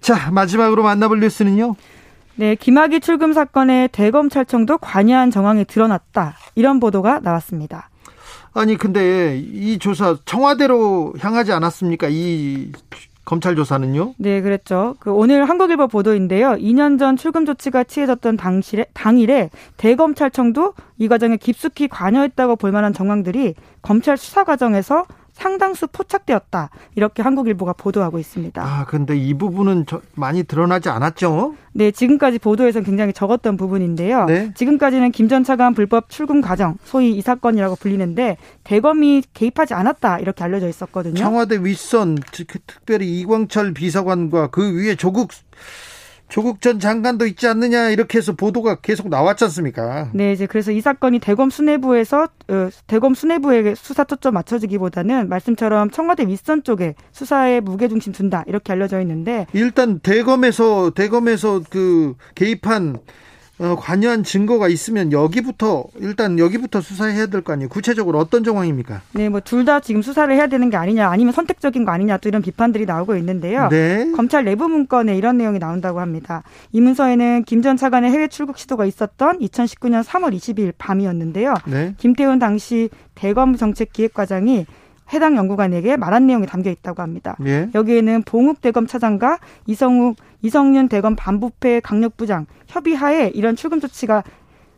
[0.00, 1.74] 자 마지막으로 만나볼 뉴스는요
[2.36, 6.36] 네, 김학의 출금 사건에 대검찰청도 관여한 정황이 드러났다.
[6.54, 7.88] 이런 보도가 나왔습니다.
[8.56, 12.72] 아니 근데 이 조사 청와대로 향하지 않았습니까 이
[13.26, 14.94] 검찰 조사는요 네, 그랬죠.
[14.98, 16.52] 그 오늘 한국일보 보도인데요.
[16.52, 23.56] 2년 전 출금 조치가 취해졌던 당실에, 당일에 대검찰청도 이 과정에 깊숙이 관여했다고 볼 만한 정황들이
[23.82, 25.04] 검찰 수사 과정에서
[25.40, 26.70] 상당수 포착되었다.
[26.94, 28.62] 이렇게 한국일보가 보도하고 있습니다.
[28.62, 34.24] 아 근데 이 부분은 저- 많이 드러나지 않았죠 네, 지금까지 보도에서 굉장히 적었던 부분인데요.
[34.24, 34.50] 네.
[34.54, 40.42] 지금까지는 김 전 차관 불법 출금 과정, 소위 이 사건이라고 불리는데 대검이 개입하지 않았다 이렇게
[40.44, 41.16] 알려져 있었거든요.
[41.16, 45.32] 청와대 윗선 특- 특별히 이광철 비서관과 그 위에 조국
[46.28, 50.10] 조국 전 장관도 있지 않느냐 이렇게 해서 보도가 계속 나왔지 않습니까?
[50.12, 56.26] 네, 이제 그래서 이 사건이 대검 수뇌부에서 어, 대검 수뇌부에게 수사 초점 맞춰지기보다는 말씀처럼 청와대
[56.26, 62.98] 윗선 쪽에 수사에 무게 중심 둔다 이렇게 알려져 있는데 일단 대검에서 대검에서 그 개입한
[63.58, 67.68] 어, 관여한 증거가 있으면 여기부터 일단 여기부터 수사해야 될 거 아니에요.
[67.70, 69.00] 구체적으로 어떤 정황입니까?
[69.12, 72.28] 네, 뭐 둘 다 지금 수사를 해야 되는 게 아니냐 아니면 선택적인 거 아니냐 또
[72.28, 73.68] 이런 비판들이 나오고 있는데요.
[73.70, 74.10] 네.
[74.14, 76.42] 검찰 내부 문건에 이런 내용이 나온다고 합니다.
[76.72, 81.54] 이 문서에는 김 전 차관의 해외 출국 시도가 있었던 2019년 3월 20일 밤이었는데요.
[81.66, 81.94] 네.
[81.98, 84.66] 김태훈 당시 대검 정책기획과장이
[85.12, 87.36] 해당 연구관에게 말한 내용이 담겨 있다고 합니다.
[87.46, 87.68] 예.
[87.74, 94.22] 여기에는 봉욱 대검 차장과 이성욱 이성윤 대검 반부패 강력부장 협의하에 이런 출금 조치가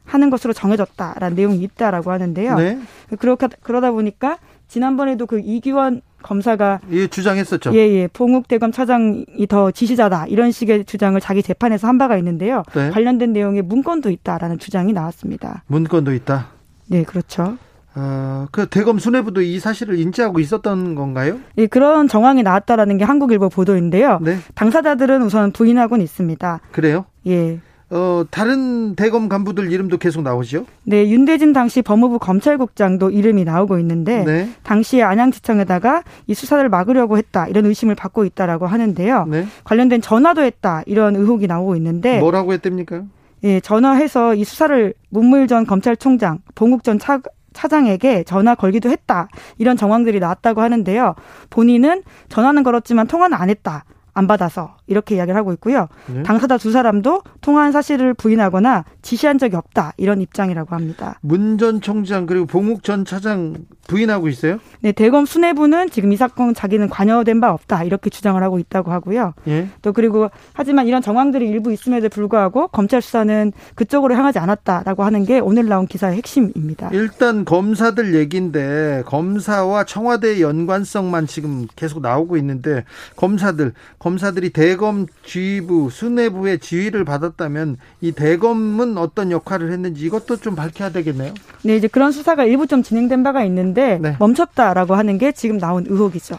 [0.04, 2.56] 하는 것으로 정해졌다라는 내용이 있다라고 하는데요.
[2.56, 2.78] 네.
[3.18, 7.72] 그렇게 그러다 보니까 지난번에도 그 이규원 검사가 예, 주장했었죠.
[7.74, 12.62] 예예 봉욱 대검 차장이 더 지시자다 이런 식의 주장을 자기 재판에서 한 바가 있는데요.
[12.74, 12.90] 네.
[12.90, 15.62] 관련된 내용의 문건도 있다라는 주장이 나왔습니다.
[15.68, 16.48] 문건도 있다.
[16.86, 17.56] 네 그렇죠.
[17.94, 21.38] 어, 그 대검 수뇌부도 이 사실을 인지하고 있었던 건가요?
[21.56, 24.18] 예, 그런 정황이 나왔다라는 게 한국일보 보도인데요.
[24.22, 24.38] 네.
[24.54, 26.60] 당사자들은 우선 부인하고는 있습니다.
[26.72, 27.06] 그래요?
[27.26, 27.60] 예.
[27.90, 30.66] 어, 다른 대검 간부들 이름도 계속 나오죠?
[30.84, 34.50] 네, 윤대진 당시 법무부 검찰국장도 이름이 나오고 있는데 네.
[34.62, 39.24] 당시에 안양지청에다가 이 수사를 막으려고 했다 이런 의심을 받고 있다라고 하는데요.
[39.30, 39.46] 네.
[39.64, 43.04] 관련된 전화도 했다 이런 의혹이 나오고 있는데 뭐라고 했답니까?
[43.44, 47.20] 예, 전화해서 이 수사를 문물 전 검찰총장, 봉욱 전 차,
[47.52, 49.28] 차장에게 전화 걸기도 했다.
[49.58, 51.14] 이런 정황들이 나왔다고 하는데요.
[51.50, 53.84] 본인은 전화는 걸었지만 통화는 안 했다.
[54.18, 55.86] 안 받아서 이렇게 이야기를 하고 있고요.
[56.06, 56.22] 네.
[56.24, 59.92] 당사자 두 사람도 통화한 사실을 부인하거나 지시한 적이 없다.
[59.96, 61.18] 이런 입장이라고 합니다.
[61.22, 63.54] 문 전 총장 그리고 봉욱 전 차장
[63.88, 64.58] 부인하고 있어요?
[64.80, 67.84] 네, 대검 수뇌부는 지금 이 사건 자기는 관여된 바 없다.
[67.84, 69.32] 이렇게 주장을 하고 있다고 하고요.
[69.48, 69.68] 예.
[69.82, 75.38] 또 그리고 하지만 이런 정황들이 일부 있음에도 불구하고 검찰 수사는 그쪽으로 향하지 않았다라고 하는 게
[75.40, 76.90] 오늘 나온 기사의 핵심입니다.
[76.92, 82.84] 일단 검사들 얘기인데 검사와 청와대 연관성만 지금 계속 나오고 있는데
[83.16, 90.54] 검사들 검 사들이 대검 지휘부 수뇌부의 지휘를 받았다면 이 대검은 어떤 역할을 했는지 이것도 좀
[90.54, 91.34] 밝혀야 되겠네요.
[91.64, 94.16] 네, 이제 그런 수사가 일부 좀 진행된 바가 있는데 네.
[94.18, 96.38] 멈췄다라고 하는 게 지금 나온 의혹이죠.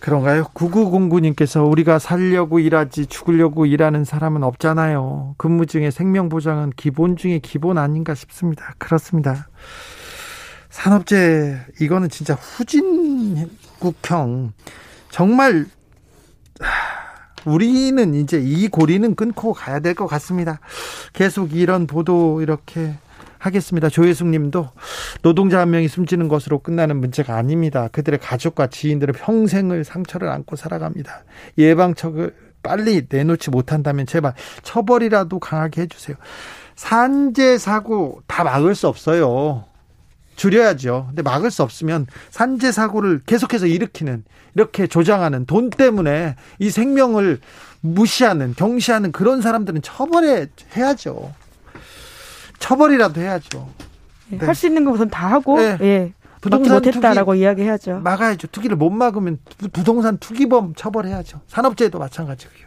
[0.00, 0.44] 그런가요?
[0.54, 5.34] 9909님께서 우리가 살려고 일하지 죽으려고 일하는 사람은 없잖아요.
[5.36, 8.74] 근무 중에 생명 보장은 기본 중에 기본 아닌가 싶습니다.
[8.78, 9.48] 그렇습니다.
[10.70, 13.52] 산업재 이거는 진짜 후진국형
[15.10, 15.66] 정말
[16.60, 16.89] 하,
[17.44, 20.60] 우리는 이제 이 고리는 끊고 가야 될 것 같습니다.
[21.12, 22.94] 계속 이런 보도 이렇게
[23.38, 23.88] 하겠습니다.
[23.88, 24.68] 조혜숙 님도
[25.22, 27.88] 노동자 한 명이 숨지는 것으로 끝나는 문제가 아닙니다.
[27.88, 31.24] 그들의 가족과 지인들은 평생을 상처를 안고 살아갑니다.
[31.58, 36.16] 예방책을 빨리 내놓지 못한다면 제발 처벌이라도 강하게 해주세요.
[36.76, 39.64] 산재 사고 다 막을 수 없어요.
[40.40, 41.04] 줄여야죠.
[41.08, 44.24] 근데 막을 수 없으면 산재 사고를 계속해서 일으키는
[44.54, 47.40] 이렇게 조장하는 돈 때문에 이 생명을
[47.82, 51.34] 무시하는 경시하는 그런 사람들은 처벌해 해야죠.
[52.58, 53.68] 처벌이라도 해야죠.
[54.28, 54.38] 네.
[54.38, 54.46] 네.
[54.46, 55.76] 할수 있는 건 우선 다 하고 네.
[55.82, 56.12] 예.
[56.40, 58.00] 부동산 못했다라고 이야기해야죠.
[58.00, 58.46] 막아야죠.
[58.46, 61.42] 투기를 못 막으면 부- 부동산 투기범 처벌해야죠.
[61.48, 62.64] 산업재해도 마찬가지고요.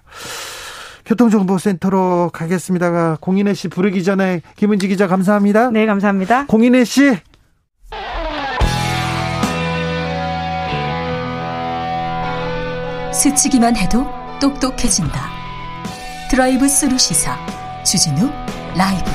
[1.05, 5.71] 교통정보센터로 가겠습니다가 공인혜 씨 부르기 전에 김은지 기자 감사합니다.
[5.71, 6.45] 네, 감사합니다.
[6.45, 7.17] 공인혜 씨.
[13.13, 14.05] 스치기만 해도
[14.41, 15.29] 똑똑해진다.
[16.29, 17.37] 드라이브 스루 시사
[17.83, 18.29] 주진우
[18.75, 19.09] 라이브.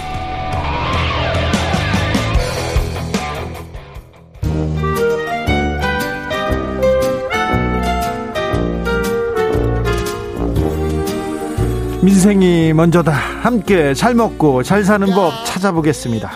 [12.01, 13.13] 민생이 먼저다.
[13.13, 16.31] 함께 잘 먹고 잘 사는 법 찾아보겠습니다.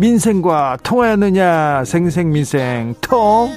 [0.00, 3.50] 민생과 통하느냐 생생민생 통.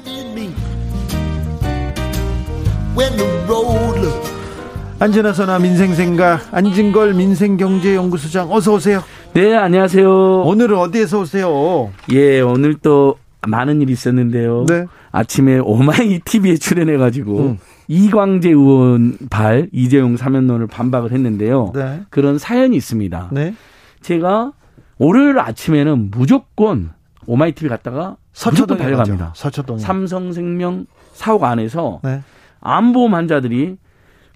[4.99, 9.01] 안진아서나 민생생각 안진걸 민생경제연구소장 어서 오세요.
[9.33, 10.41] 네, 안녕하세요.
[10.41, 11.93] 오늘은 어디에서 오세요?
[12.11, 13.15] 예, 오늘 또
[13.47, 14.65] 많은 일이 있었는데요.
[14.67, 14.85] 네.
[15.13, 17.57] 아침에 오마이 TV에 출연해가지고 음.
[17.87, 21.71] 이광재 의원 발 이재용 사면론을 반박을 했는데요.
[21.73, 22.01] 네.
[22.09, 23.29] 그런 사연이 있습니다.
[23.31, 23.55] 네.
[24.01, 24.51] 제가
[24.97, 26.91] 월요일 아침에는 무조건
[27.25, 29.25] 오마이 TV 갔다가 서초동에 달려갑니다.
[29.27, 29.33] 가죠.
[29.35, 29.77] 서초동.
[29.77, 32.21] 삼성생명 사옥 안에서 네.
[32.61, 33.77] 암보험 환자들이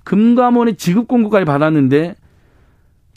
[0.04, 2.16] 금감원의 지급 공고까지 받았는데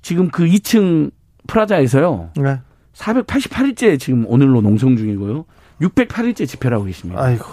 [0.02, 1.10] 지금 그 2층
[1.46, 2.30] 프라자에서요.
[2.36, 2.60] 네.
[2.94, 5.44] 488일째 지금 오늘로 농성 중이고요.
[5.80, 7.22] 608일째 집회를 하고 계십니다.
[7.22, 7.44] 아이고.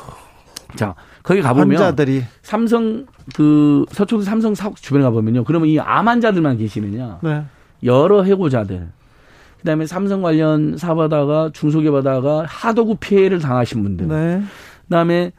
[0.75, 5.43] 자, 거기 가보면 환자들이 삼성 그 서초동 삼성 사옥 주변에 가보면요.
[5.43, 7.19] 그러면 이 암 환자들만 계시느냐?
[7.21, 7.43] 네.
[7.83, 8.89] 여러 해고자들.
[9.59, 14.07] 그다음에 삼성 관련 사업하다가 중소기업 하다가 하도급 피해를 당하신 분들.
[14.07, 14.41] 네.
[14.85, 15.31] 그다음에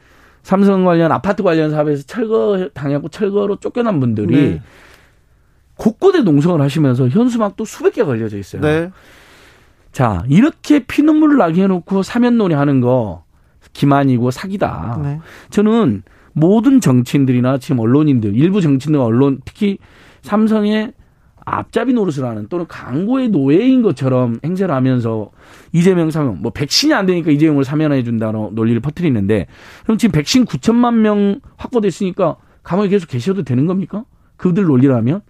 [0.43, 4.61] 삼성 관련 아파트 관련 사업에서 철거 당하고 철거로 쫓겨난 분들이 네.
[5.75, 8.61] 곳곳에 농성을 하시면서 현수막도 수백 개 걸려져 있어요.
[8.61, 8.91] 네.
[9.91, 13.23] 자, 이렇게 피눈물을 나게 해놓고 사면놀이 하는 거
[13.73, 14.99] 기만이고 사기다.
[15.01, 15.19] 네.
[15.49, 16.03] 저는
[16.33, 19.77] 모든 정치인들이나 지금 언론인들, 일부 정치인들, 언론, 특히
[20.21, 20.93] 삼성의
[21.57, 25.31] 앞잡이 노릇을 하는 또는 강고의 노예인 것처럼 행세를 하면서
[25.71, 29.47] 이재명 사면, 뭐 백신이 안 되니까 이재명을 사면해 준다는 논리를 퍼뜨리는데
[29.83, 34.05] 그럼 지금 백신 9천만 명 확보됐으니까 감옥에 계속 계셔도 되는 겁니까?
[34.37, 35.21] 그들 논리라면?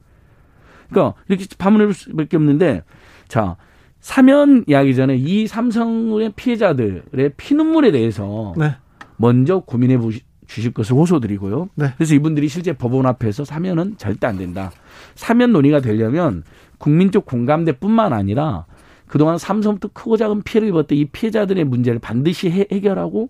[0.89, 2.84] 그러니까 이렇게 반문할 수밖에 없는데
[3.27, 3.55] 자,
[3.99, 8.75] 사면 이야기 전에 이 삼성의 피해자들의 피눈물에 대해서 네.
[9.17, 11.69] 먼저 고민해 보시, 주실 것을 호소드리고요.
[11.75, 11.93] 네.
[11.95, 14.71] 그래서 이분들이 실제 법원 앞에서 사면은 절대 안 된다.
[15.13, 16.43] 사면 논의가 되려면
[16.79, 18.65] 국민적 공감대뿐만 아니라
[19.05, 23.29] 그동안 삼성부터 크고 작은 피해를 입었던 이 피해자들의 문제를 반드시 해, 해결하고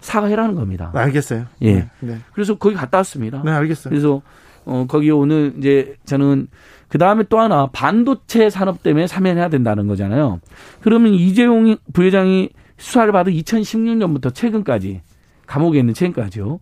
[0.00, 0.90] 사과해라는 겁니다.
[0.92, 1.46] 알겠어요.
[1.62, 1.74] 예.
[1.74, 1.88] 네.
[2.00, 2.18] 네.
[2.32, 3.42] 그래서 거기 갔다 왔습니다.
[3.44, 3.90] 네, 알겠어요.
[3.90, 4.22] 그래서
[4.64, 6.48] 어 거기 오늘 이제 저는
[6.88, 10.40] 그 다음에 또 하나 반도체 산업 때문에 사면해야 된다는 거잖아요.
[10.80, 15.02] 그러면 이재용 부회장이 수사를 받은 2016년부터 최근까지
[15.46, 16.60] 감옥에 있는 최근까지요.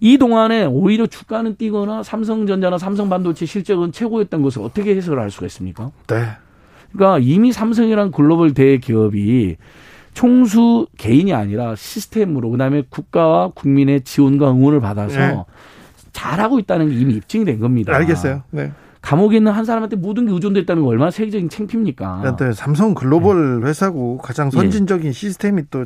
[0.00, 5.92] 이 동안에 오히려 주가는 뛰거나 삼성전자나 삼성반도체 실적은 최고였던 것을 어떻게 해석을 할 수가 있습니까?
[6.08, 6.26] 네.
[6.92, 9.56] 그러니까 이미 삼성이란 글로벌 대기업이
[10.14, 15.44] 총수 개인이 아니라 시스템으로 그다음에 국가와 국민의 지원과 응원을 받아서 네.
[16.12, 17.94] 잘하고 있다는 게 이미 입증이 된 겁니다.
[17.94, 18.42] 알겠어요.
[18.50, 18.72] 네.
[19.00, 22.36] 감옥에 있는 한 사람한테 모든 게 의존됐다는 게 얼마나 세계적인 창피입니까?
[22.38, 24.50] 네, 삼성 글로벌 회사고 가장 예.
[24.50, 25.84] 선진적인 시스템이 또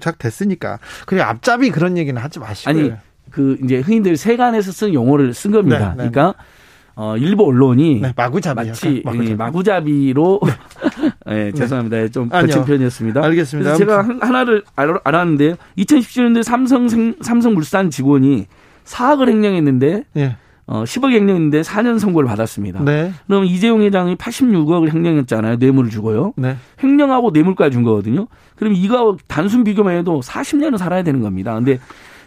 [0.00, 2.70] 정착됐으니까 그래 앞잡이 그런 얘기는 하지 마시고요.
[2.84, 2.92] 아니
[3.30, 5.94] 그 이제 흔히들 세간에서 쓴 용어를 쓴 겁니다.
[5.96, 6.10] 네, 네.
[6.10, 6.34] 그러니까
[6.94, 9.30] 어 일부 언론이 네, 마구잡이 마치 마구잡이.
[9.30, 10.40] 이 마구잡이로
[11.30, 12.08] 예, 죄송합니다.
[12.08, 12.46] 좀 아니요.
[12.46, 13.22] 거친 표현이었습니다.
[13.24, 13.76] 알겠습니다.
[13.76, 15.54] 제가 한- 하나를 알- 알았는데요.
[15.78, 18.46] 2017년도에 삼성 생- 삼성물산 직원이
[18.84, 20.36] 4억을 횡령했는데 예.
[20.72, 22.84] 어 10억 횡령했는데 4년 선고를 받았습니다.
[22.84, 23.12] 네.
[23.26, 25.56] 그럼 이재용 회장이 86억을 횡령했잖아요.
[25.56, 26.32] 뇌물을 주고요.
[26.36, 26.56] 네.
[26.80, 28.28] 횡령하고 뇌물까지 준 거거든요.
[28.54, 31.54] 그럼 이거 단순 비교만 해도 40년은 살아야 되는 겁니다.
[31.54, 31.80] 근데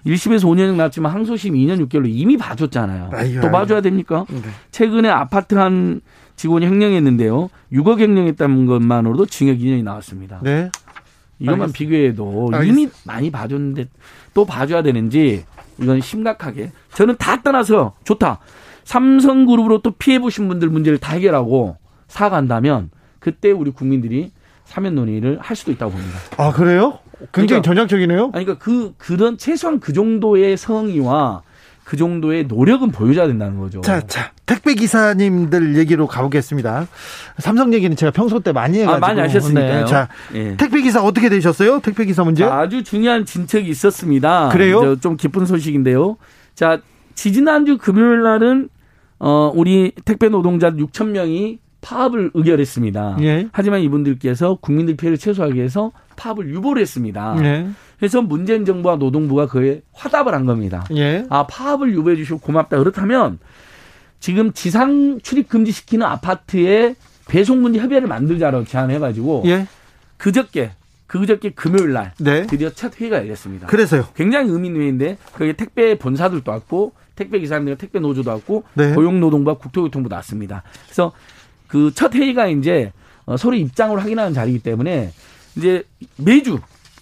[0.05, 3.11] 1심에서 5년이 났지만 항소심 2년 6개월로 이미 봐줬잖아요.
[3.13, 3.49] 아이고, 또.
[3.49, 4.25] 봐줘야 됩니까?
[4.29, 4.41] 네.
[4.71, 6.01] 최근에 아파트 한
[6.35, 7.49] 직원이 횡령했는데요.
[7.71, 10.41] 6억 횡령했다는 것만으로도 징역 2년이 나왔습니다.
[10.43, 10.69] 네.
[11.39, 13.85] 이것만 알겠- 비교해도 알겠- 이미 많이 봐줬는데
[14.33, 15.45] 또 봐줘야 되는지
[15.79, 18.39] 이건 심각하게 저는 다 떠나서 좋다.
[18.85, 21.77] 삼성그룹으로 또 피해보신 분들 문제를 다 해결하고
[22.07, 22.89] 사과한다면
[23.19, 24.31] 그때 우리 국민들이
[24.65, 26.17] 사면 논의를 할 수도 있다고 봅니다.
[26.37, 26.99] 아 그래요?
[27.31, 28.31] 굉장히 그러니까- 전략적이네요.
[28.33, 31.41] 아니, 그러니까 그, 그런 최소한 그 정도의 성의와
[31.85, 33.81] 그 정도의 노력은 보여줘야 된다는 거죠.
[33.81, 36.87] 자, 자, 택배 기사님들 얘기로 가보겠습니다.
[37.39, 39.79] 삼성 얘기는 제가 평소 때 많이 해가지고 아, 많이 하셨으니까요.
[39.81, 40.55] 네, 자, 예.
[40.57, 41.81] 택배 기사 어떻게 되셨어요?
[41.81, 42.45] 택배 기사 문제?
[42.45, 44.49] 아주 중요한 진척이 있었습니다.
[44.49, 44.97] 그래요?
[44.99, 46.17] 좀 기쁜 소식인데요.
[46.55, 46.79] 자,
[47.15, 48.69] 지지난주 금요일 날은
[49.19, 53.17] 어 우리 택배 노동자 6천 명이 파업을 의결했습니다.
[53.21, 53.47] 예.
[53.51, 57.35] 하지만 이분들께서 국민들 피해를 최소화하기 위해서 파업을 유보를 했습니다.
[57.43, 57.67] 예.
[57.97, 60.85] 그래서 문재인 정부와 노동부가 그에 화답을 한 겁니다.
[60.95, 61.25] 예.
[61.29, 62.77] 아 파업을 유보해 주시고 고맙다.
[62.79, 63.39] 그렇다면
[64.19, 66.95] 지금 지상 출입 금지시키는 아파트에
[67.27, 69.67] 배송 문제 협의회를 만들자라고 제안해가지고 예.
[70.17, 70.71] 그저께
[71.07, 72.47] 그저께 금요일 날 네.
[72.47, 73.67] 드디어 첫 회의가 열렸습니다.
[73.67, 74.07] 그래서요.
[74.15, 78.93] 굉장히 의미 있는 회의인데 거기에 택배 본사들도 왔고 택배 기사님들 택배 노조도 왔고 네.
[78.93, 80.63] 고용노동부와 국토교통부 나왔습니다.
[80.85, 81.11] 그래서
[81.67, 82.91] 그 첫 회의가 이제
[83.25, 85.11] 어, 서로 입장을 확인하는 자리이기 때문에
[85.55, 85.83] 이제
[86.17, 86.59] 매주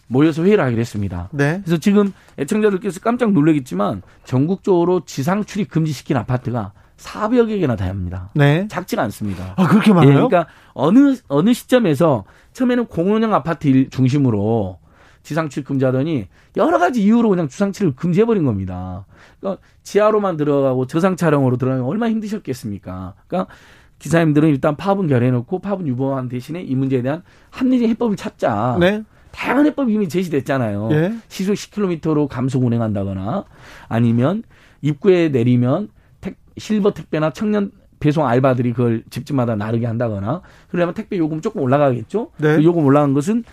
[0.08, 1.30] 모여서 회의를 하기로 했습니다.
[1.32, 1.62] 네.
[1.64, 8.30] 그래서 지금 애청자들께서 깜짝 놀라겠지만 전국적으로 지상 출입 금지시킨 아파트가 400여 개나 됩니다.
[8.36, 8.68] 네.
[8.70, 9.56] 작지가 않습니다.
[9.58, 10.28] 아, 그렇게 예, 많아요?
[10.28, 14.80] 그러니까 어느 어느 시점에서 처음에는 공원형 아파트 일 중심으로
[15.24, 16.28] 지상출 금지하더니
[16.58, 19.06] 여러 가지 이유로 그냥 주상치를 금지해버린 겁니다.
[19.40, 23.14] 그러니까 지하로만 들어가고 저상 차량으로 들어가면 얼마나 힘드셨겠습니까?
[23.28, 23.54] 그러니까
[24.00, 28.78] 기사님들은 일단 파업은 결해놓고 파업은 유보한 대신에 이 문제에 대한 합리적 해법을 찾자.
[28.80, 29.04] 네.
[29.32, 30.90] 다양한 해법이 이미 제시됐잖아요.
[30.92, 31.14] 예.
[31.30, 33.46] 시속 10km로 감속 운행한다거나
[33.88, 34.44] 아니면
[34.82, 35.92] 입구에 내리면 택,
[36.58, 42.32] 실버 택배나 청년 배송 알바들이 그걸 집집마다 나르게 한다거나 그러면 택배 요금 조금 올라가겠죠.
[42.38, 42.58] 네.
[42.58, 43.44] 그 요금 올라간 것은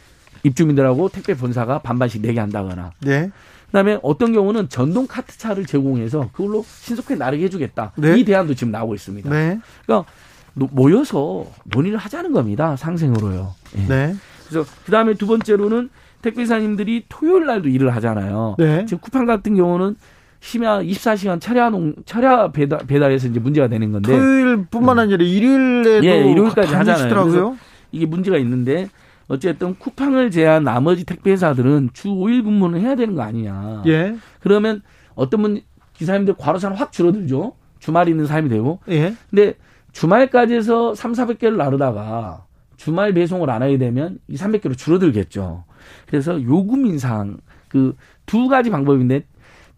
[0.42, 3.30] 입주민들하고 택배 본사가 반반씩 내게 한다거나 네.
[3.66, 7.92] 그다음에 어떤 경우는 전동 카트차를 제공해서 그걸로 신속하게 나르게 해주겠다.
[7.96, 8.18] 네.
[8.18, 9.28] 이 대안도 지금 나오고 있습니다.
[9.28, 9.60] 네.
[9.84, 10.10] 그러니까
[10.54, 12.76] 노- 모여서 논의를 하자는 겁니다.
[12.76, 13.54] 상생으로요.
[13.76, 13.86] 예.
[13.86, 14.14] 네.
[14.48, 15.90] 그래서 그 다음에 두 번째로는
[16.22, 18.56] 택배사님들이 토요일 날도 일을 하잖아요.
[18.58, 18.86] 네.
[18.86, 19.96] 지금 쿠팡 같은 경우는
[20.40, 26.30] 심야 24시간 차량 농, 차량 배달, 배달에서 이제 문제가 되는 건데 토요일뿐만 아니라 일요일에도 예,
[26.30, 27.56] 일요일까지 다니시더라고요.
[27.90, 28.88] 이게 문제가 있는데
[29.26, 33.82] 어쨌든 쿠팡을 제한 나머지 택배사들은 주 5일 근무는 해야 되는 거 아니냐.
[33.86, 34.16] 예.
[34.40, 34.82] 그러면
[35.14, 35.60] 어떤 분
[35.94, 37.54] 기사님들 과로사는 확 줄어들죠.
[37.78, 38.78] 주말 있는 삶이 되고.
[38.88, 39.14] 예.
[39.30, 39.54] 근데
[39.92, 42.44] 주말까지 해서 3, 400개를 나르다가
[42.76, 45.64] 주말 배송을 안 하게 되면 2, 300개로 줄어들겠죠.
[46.06, 47.94] 그래서 요금 인상 그
[48.28, 49.24] 두 가지 방법인데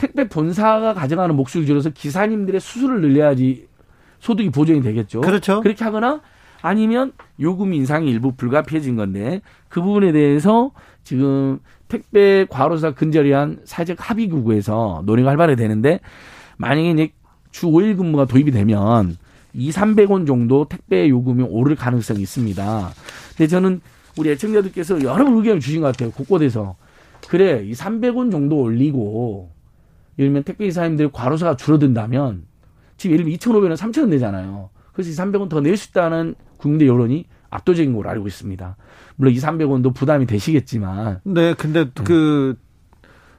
[0.01, 3.69] 택배 본사가 가져가는 몫을 줄여서 기사님들의 수수료를 늘려야지
[4.19, 5.21] 소득이 보존이 되겠죠.
[5.21, 5.61] 그렇죠.
[5.61, 6.23] 그렇게 하거나
[6.63, 10.73] 아니면 요금 인상이 일부 불가피해진 건데 그 부분에 대해서
[11.05, 16.01] 지금 택배 과로사 근절이한 사회적 합의 구구에서 논의가 활발해 되는데
[16.57, 17.11] 만약에 이제
[17.51, 19.17] 주 5일 근무가 도입이 되면
[19.53, 22.91] 2, 300원 정도 택배 요금이 오를 가능성이 있습니다.
[23.37, 23.83] 근데 저는
[24.17, 26.11] 우리 애청자들께서 여러 의견을 주신 것 같아요.
[26.11, 26.77] 곳곳에서.
[27.29, 29.51] 그래, 이 300원 정도 올리고,
[30.21, 32.43] 예를 들면 택배 기사님들 과로사가 줄어든다면,
[32.99, 34.69] 지금 예를 들면 2,500원, 3,000원 되잖아요.
[34.93, 38.77] 그래서 이 300원 더 낼 수 있다는 국민의 여론이 압도적인 걸로 알고 있습니다.
[39.17, 42.57] 물론 이 300원도 부담이 되시겠지만, 네, 근데 그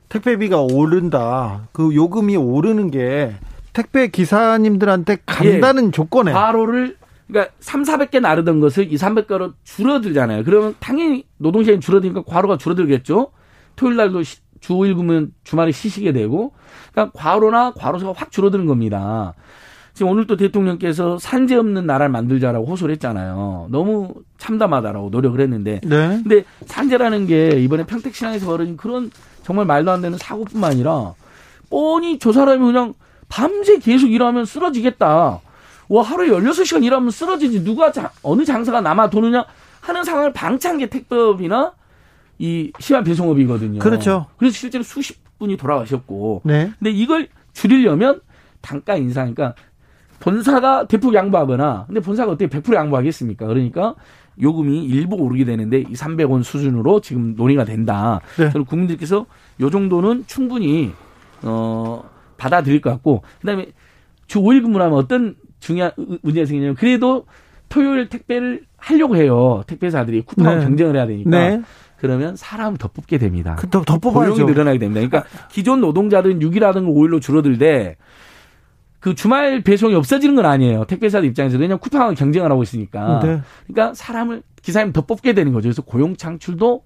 [0.10, 1.68] 택배비가 오른다.
[1.72, 3.36] 그 요금이 오르는 게
[3.74, 10.44] 택배 기사님들한테 간다는 조건에 과로를 그러니까 3, 400개 나르던 것을 2, 300개로 줄어들잖아요.
[10.44, 13.32] 그러면 당연히 노동 시간이 줄어드니까 과로가 줄어들겠죠.
[13.78, 16.54] 토요일 날도 시- 주 5일 구면 주말에 쉬시게 되고
[16.94, 19.34] 그러니까 과로나 과로수가 확 줄어드는 겁니다.
[19.94, 23.68] 지금 오늘 또 대통령께서 산재 없는 나라를 만들자라고 호소를 했잖아요.
[23.70, 26.22] 너무 참담하다라고 노력을 했는데 네.
[26.24, 29.12] 근데 산재라는 게 이번에 평택시장에서 벌어진 그런
[29.44, 31.14] 정말 말도 안 되는 사고뿐만 아니라
[31.70, 32.94] 뻔히 저 사람이 그냥
[33.28, 35.42] 밤새 계속 일하면 쓰러지겠다.
[35.90, 37.64] 와, 하루에 16시간 일하면 쓰러지지.
[37.66, 39.46] 누가, 자- 어느 장사가 남아 도느냐
[39.82, 41.74] 하는 상황을 방치한 게 택배업이나
[42.44, 43.78] 이 시간 배송업이거든요.
[43.80, 44.26] 그렇죠.
[44.38, 46.42] 그래서 실제로 수십 분이 돌아가셨고.
[46.44, 46.72] 네.
[46.80, 48.22] 근데 이걸 줄이려면
[48.62, 49.54] 단가 인상, 그러니까
[50.20, 53.46] 본사가 대폭 양보하거나, 근데 본사가 어떻게 100% 양보하겠습니까?
[53.46, 53.94] 그러니까
[54.42, 58.22] 요금이 일부 오르게 되는데 이 300원 수준으로 지금 논의가 된다.
[58.40, 58.50] 네.
[58.50, 59.26] 저는 국민들께서
[59.60, 60.92] 요 정도는 충분히
[61.44, 62.04] 어
[62.38, 63.68] 받아들일 것 같고 그다음에
[64.26, 67.26] 주 5일 근무라면 어떤 중요한 의- 문제가 생기냐면 그래도
[67.70, 69.64] 토요일 택배를 하려고 해요.
[69.68, 70.66] 택배사들이 쿠팡 네.
[70.66, 71.30] 경쟁을 해야 되니까.
[71.30, 71.62] 네.
[72.02, 73.56] 그러면 사람을 더 뽑게 됩니다.
[73.60, 74.34] 그 더, 더 뽑아야죠.
[74.34, 75.08] 고용이 늘어나게 됩니다.
[75.08, 77.96] 그러니까 기존 노동자들은 6일하던 거 5일로 줄어들되
[79.00, 80.86] 그 주말 배송이 없어지는 건 아니에요.
[80.86, 83.20] 택배사들 입장에서 왜냐하면 쿠팡은 경쟁을 하고 있으니까.
[83.20, 83.42] 네.
[83.68, 85.68] 그러니까 사람을 기사님 더 뽑게 되는 거죠.
[85.68, 86.82] 그래서 고용 창출도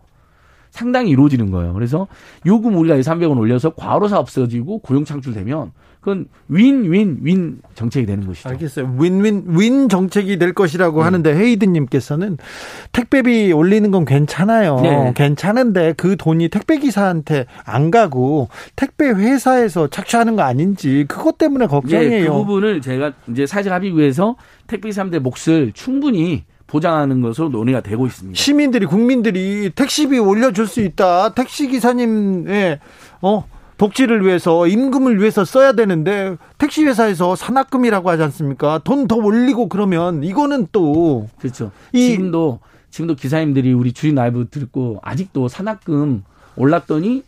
[0.70, 1.72] 상당히 이루어지는 거예요.
[1.72, 2.08] 그래서
[2.46, 5.72] 요금 우리가 300원 올려서 과로사 없어지고 고용 창출되면
[6.06, 8.50] 그건 윈윈윈 정책이 되는 것이죠.
[8.50, 8.96] 알겠어요.
[9.00, 11.04] 윈윈 윈 정책이 될 것이라고 네.
[11.04, 12.38] 하는데 헤이드님께서는
[12.92, 14.80] 택배비 올리는 건 괜찮아요.
[14.82, 15.14] 네.
[15.16, 21.68] 괜찮은데 그 돈이 택배 기사한테 안 가고 택배 회사에서 착취하는 거 아닌지 그것 때문에 예,
[21.70, 22.32] 걱정이에요.
[22.34, 24.36] 그 부분을 제가 이제 사회적 합의구에서
[24.68, 28.38] 택배 기사님들의 몫을 충분히 보장하는 것으로 논의가 되고 있습니다.
[28.38, 31.34] 시민들이 국민들이 택시비 올려줄 수 있다.
[31.34, 32.80] 택시 기사님의
[33.24, 33.46] 어
[33.78, 38.80] 복지를 위해서 임금을 위해서 써야 되는데 택시 회사에서 산학금이라고 하지 않습니까?
[38.84, 41.72] 돈 더 올리고 그러면 이거는 또 그렇죠.
[41.94, 42.60] 이- 지금도
[42.90, 46.24] 지금도 기사님들이 우리 주인 라이브 듣고 아직도 산학금
[46.56, 47.24] 올랐더니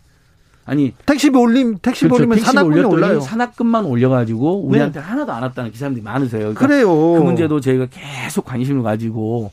[0.66, 2.22] 아니 택시비 올림 택시비 그렇죠.
[2.24, 3.20] 올리면 택시비 산학금이 올라요.
[3.20, 6.54] 산학금만 올려가지고 우리한테 하나도 안 왔다는 기사님들이 많으세요.
[6.54, 6.90] 그러니까 그래요.
[6.90, 9.52] 그 문제도 저희가 계속 관심을 가지고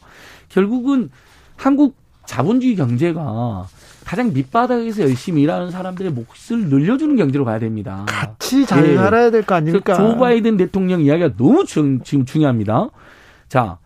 [0.49, 1.11] 결국은
[1.57, 1.95] 한국
[2.27, 3.67] 자본주의 경제가
[4.05, 8.05] 가장 밑바닥에서 열심히 일하는 사람들의 몫을 늘려주는 경제로 가야 됩니다.
[8.09, 8.97] 같이 잘 예.
[8.97, 9.95] 살아야 될 거 아닙니까?
[9.95, 12.91] 조 바이든 대통령 이야기가 너무 중, 지금 중요합니다.
[13.49, 13.79] 자,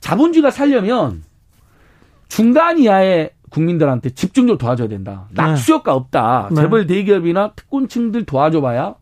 [0.00, 1.22] 자본주의가 살려면
[2.28, 5.28] 중간 이하의 국민들한테 집중적으로 도와줘야 된다.
[5.32, 6.48] 낙수효과 없다.
[6.50, 6.56] 네.
[6.62, 8.96] 재벌 대기업이나 특권층들 도와줘봐야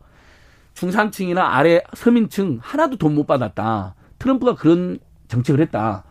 [0.75, 3.95] 중산층이나 아래 서민층 하나도 돈 못 받았다.
[4.19, 6.03] 트럼프가 그런 정책을 했다.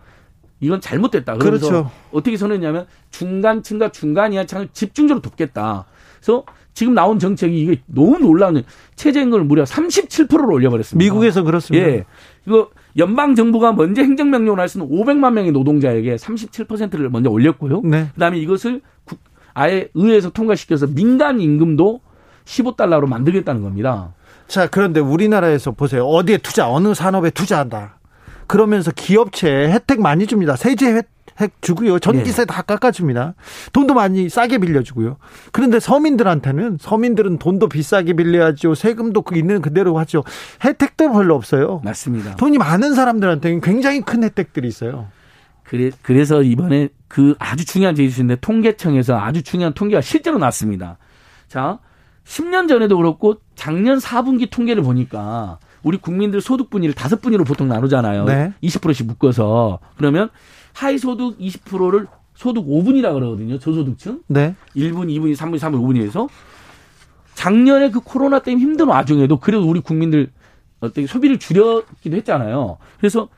[0.63, 1.35] 이건 잘못됐다.
[1.39, 1.91] 그래서 그렇죠.
[2.13, 5.85] 어떻게 선언했냐면 중간층과 중간 이하층을 집중적으로 돕겠다.
[6.17, 8.63] 그래서 지금 나온 정책이 이게 너무 놀라운
[8.95, 11.05] 최저임금을 무려 37%를 올려버렸습니다.
[11.05, 11.87] 미국에서 그렇습니다.
[11.87, 12.05] 예.
[12.47, 17.83] 이거 연방 정부가 먼저 행정명령을 할 수는 500만 명의 노동자에게 37%를 먼저 올렸고요.
[17.83, 18.09] 네.
[18.15, 19.19] 그다음에 이것을 국-
[19.55, 22.01] 아예 의회에서 통과시켜서 민간 임금도
[22.45, 24.15] 15달러로 만들겠다는 겁니다.
[24.47, 26.05] 자, 그런데 우리나라에서 보세요.
[26.07, 27.99] 어디에 투자, 어느 산업에 투자한다.
[28.47, 30.57] 그러면서 기업체 혜택 많이 줍니다.
[30.57, 31.99] 세제 혜택 주고요.
[31.99, 33.35] 전기세 다 깎아줍니다.
[33.73, 35.17] 돈도 많이 싸게 빌려주고요.
[35.51, 38.75] 그런데 서민들한테는 서민들은 돈도 비싸게 빌려야죠.
[38.75, 40.25] 세금도 그 있는 그대로 하죠.
[40.65, 41.81] 혜택도 별로 없어요.
[41.85, 42.37] 맞습니다.
[42.37, 45.09] 돈이 많은 사람들한테는 굉장히 큰 혜택들이 있어요.
[45.65, 50.99] 그래, 그래서 이번에 그 아주 중요한 제시인데 통계청에서 아주 중요한 통계가 실제로 났습니다.
[51.49, 51.79] 자,
[52.25, 58.25] 10년 전에도 그렇고 작년 4분기 통계를 보니까 우리 국민들 소득 분위를 다섯 분위로 보통 나누잖아요.
[58.25, 58.53] 네.
[58.63, 60.31] 20%씩 묶어서 그러면
[60.73, 63.59] 하위 소득 20%를 소득 5분이라 그러거든요.
[63.59, 64.23] 저소득층.
[64.29, 64.55] 네.
[64.77, 66.29] 1분, 2분, 3분, 3분, 5분위에서
[67.35, 70.31] 작년에 그 코로나 때문에 힘든 와중에도 그래도 우리 국민들
[70.81, 72.79] 어떻게 소비를 줄였기도 했잖아요.
[72.99, 73.29] 그래서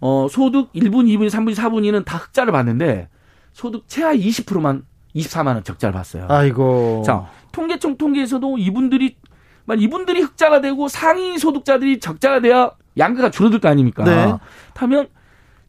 [0.00, 3.08] 어 소득 1분, 2분, 3분, 4분위는 다 흑자를 봤는데
[3.52, 4.84] 소득 최하 20%만
[5.14, 6.26] 24만 원 적자를 봤어요.
[6.28, 7.02] 아이고.
[7.06, 9.23] 자, 통계청 통계에서도 이분들이 만
[9.78, 14.04] 이분들이 흑자가 되고 상위 소득자들이 적자가 돼야 양가가 줄어들 거 아닙니까?
[14.04, 14.34] 네.
[14.76, 15.06] 하면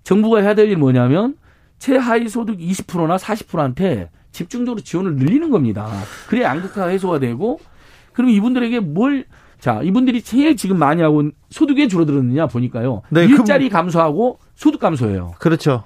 [0.03, 1.35] 정부가 해야 될 일이 뭐냐면
[1.79, 5.89] 최하위 소득 20%나 40%한테 집중적으로 지원을 늘리는 겁니다.
[6.27, 7.59] 그래야 양극화가 해소가 되고
[8.13, 9.25] 그럼 이분들에게 뭘
[9.59, 13.01] 자, 이분들이 제일 지금 많이 하고 있는 소득이 왜 줄어들었느냐 보니까요.
[13.09, 15.33] 네, 그- 일자리 감소하고 소득 감소예요.
[15.39, 15.85] 그렇죠.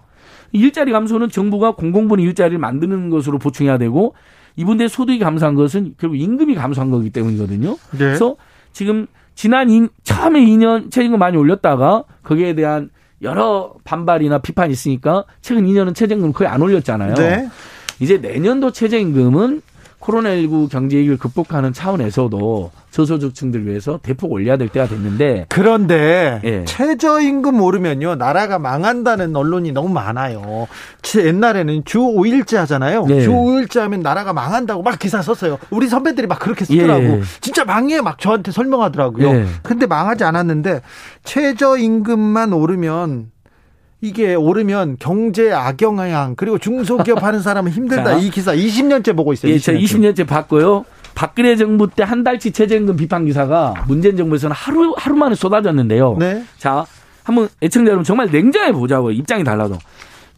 [0.51, 4.15] 일자리 감소는 정부가 공공분의 일자리를 만드는 것으로 보충해야 되고
[4.59, 7.77] 이분들의 소득이 감소한 것은 결국 임금이 감소한 거기 때문이거든요.
[7.91, 7.97] 네.
[7.97, 8.35] 그래서
[8.73, 12.89] 지금 지난 이, 처음에 2년 최저임금 많이 올렸다가 거기에 대한
[13.21, 17.13] 여러 반발이나 비판이 있으니까 최근 2년은 최저임금 거의 안 올렸잖아요.
[17.15, 17.49] 네.
[18.01, 19.61] 이제 내년도 최저임금은
[19.99, 26.63] 코로나19 경제 위기를 극복하는 차원에서도 저소득층들 위해서 대폭 올려야 될 때가 됐는데 그런데 예.
[26.65, 30.67] 최저임금 오르면요 나라가 망한다는 언론이 너무 많아요.
[31.01, 33.05] 치- 옛날에는 주 5일제 하잖아요.
[33.09, 33.21] 예.
[33.21, 35.59] 주 5일제 하면 나라가 망한다고 막 기사 썼어요.
[35.69, 37.03] 우리 선배들이 막 그렇게 쓰더라고.
[37.03, 37.21] 예.
[37.41, 39.27] 진짜 망해 막 저한테 설명하더라고요.
[39.27, 39.45] 예.
[39.63, 40.81] 근데 망하지 않았는데
[41.25, 43.31] 최저임금만 오르면
[44.01, 48.03] 이게 오르면 경제 악영향 그리고 중소기업 하는 사람은 힘들다.
[48.11, 48.13] 자.
[48.17, 49.51] 이 기사 20년째 보고 있어요.
[49.51, 50.85] 예, 저 20년째 봤고요.
[51.15, 56.15] 박근혜 정부 때 한 달치 최저임금 비판 기사가 문재인 정부에서는 하루 하루 만에 쏟아졌는데요.
[56.17, 56.43] 네.
[56.57, 56.85] 자,
[57.23, 59.11] 한번 애청자 여러분 정말 냉정해 보자고요.
[59.11, 59.77] 입장이 달라도.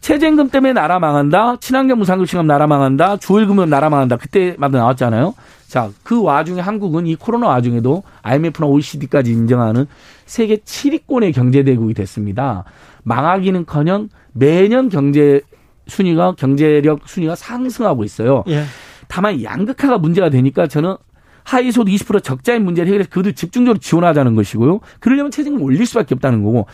[0.00, 1.58] 최저임금 때문에 나라 망한다.
[1.60, 3.18] 친환경 무상급식금 나라 망한다.
[3.18, 4.16] 주일금은 나라 망한다.
[4.16, 5.34] 그때마다 나왔잖아요.
[5.68, 9.86] 자, 그 와중에 한국은 이 코로나 와중에도 IMF나 OECD까지 인정하는
[10.26, 12.64] 세계 7위권의 경제 대국이 됐습니다.
[13.02, 15.40] 망하기는커녕 매년 경제
[15.86, 18.44] 순위가 경제력 순위가 상승하고 있어요.
[18.48, 18.64] 예.
[19.08, 20.96] 다만 양극화가 문제가 되니까 저는
[21.44, 24.80] 하위 소득 20% 적자인 문제를 해결해서 그들 집중적으로 지원하자는 것이고요.
[25.00, 26.66] 그러려면 최저임금 올릴 수밖에 없다는 거고.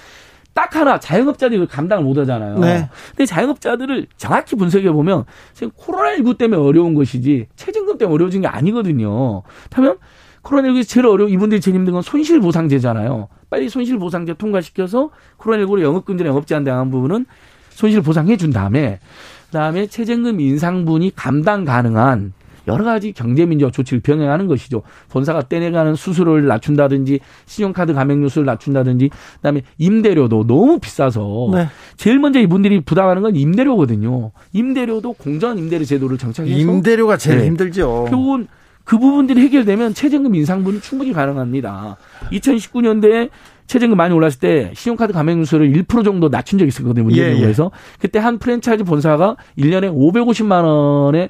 [0.54, 2.58] 딱 하나 자영업자들이 감당을 못 하잖아요.
[2.58, 2.88] 네.
[3.10, 5.24] 근데 자영업자들을 정확히 분석해 보면
[5.54, 9.42] 지금 코로나19 때문에 어려운 것이지 최저임금 때문에 어려워진 게 아니거든요.
[9.70, 9.98] 하면
[10.42, 13.28] 코로나19에서 제일 어려운 이분들이 제일 힘든 건 손실보상제잖아요.
[13.50, 17.26] 빨리 손실보상제 통과시켜서 코로나19로 영업금지나 영업제한 당한 부분은
[17.70, 18.98] 손실 보상해 준 다음에
[19.46, 22.32] 그다음에 최저임금 인상분이 감당 가능한
[22.66, 24.82] 여러 가지 경제민주화 조치를 병행하는 것이죠.
[25.08, 31.68] 본사가 떼내가는 수수료를 낮춘다든지 신용카드 가맹료수를 낮춘다든지 그다음에 임대료도 너무 비싸서 네.
[31.96, 34.32] 제일 먼저 이분들이 부담하는 건 임대료거든요.
[34.52, 37.46] 임대료도 공정 임대료 제도를 정착해서 임대료가 제일 네.
[37.46, 38.06] 힘들죠.
[38.10, 38.48] 결국은
[38.88, 41.98] 그 부분들이 해결되면 최저임금 인상분이 충분히 가능합니다.
[42.32, 43.28] 2019년도에
[43.66, 47.04] 최저임금 많이 올랐을 때 신용카드 가맹료수를 1% 정도 낮춘 적이 있었거든요.
[47.04, 47.64] 문재인정부에서.
[47.64, 47.96] 예, 예.
[48.00, 51.28] 그때 한 프랜차이즈 본사가 1년에 550만 원의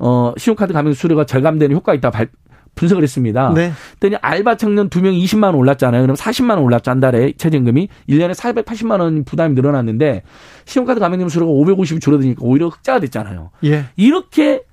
[0.00, 2.26] 어, 신용카드 가맹 수수료가 절감되는 효과가 있다 발,
[2.74, 3.52] 분석을 했습니다.
[3.54, 3.70] 네.
[4.00, 6.02] 그랬더니 알바 청년 두 명 20만 원 올랐잖아요.
[6.02, 6.90] 그럼 40만 원 올랐죠.
[6.90, 10.24] 한 달에 최저임금이 1년에 480만 원 부담이 늘어났는데
[10.64, 13.50] 신용카드 가맹점 수수료가 550이 줄어드니까 오히려 흑자가 됐잖아요.
[13.62, 13.84] 예.
[13.94, 14.64] 이렇게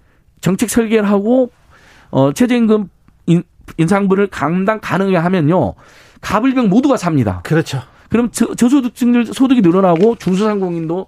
[0.42, 1.52] 정책 설계를 하고
[2.14, 2.90] 어 최저임금
[3.26, 3.44] 인,
[3.78, 5.74] 인상분을 감당 가능하게 하면요.
[6.22, 7.42] 가불병 모두가 삽니다.
[7.44, 7.82] 그렇죠.
[8.10, 11.08] 그럼 저, 저소득층들 소득이 늘어나고 중소상공인도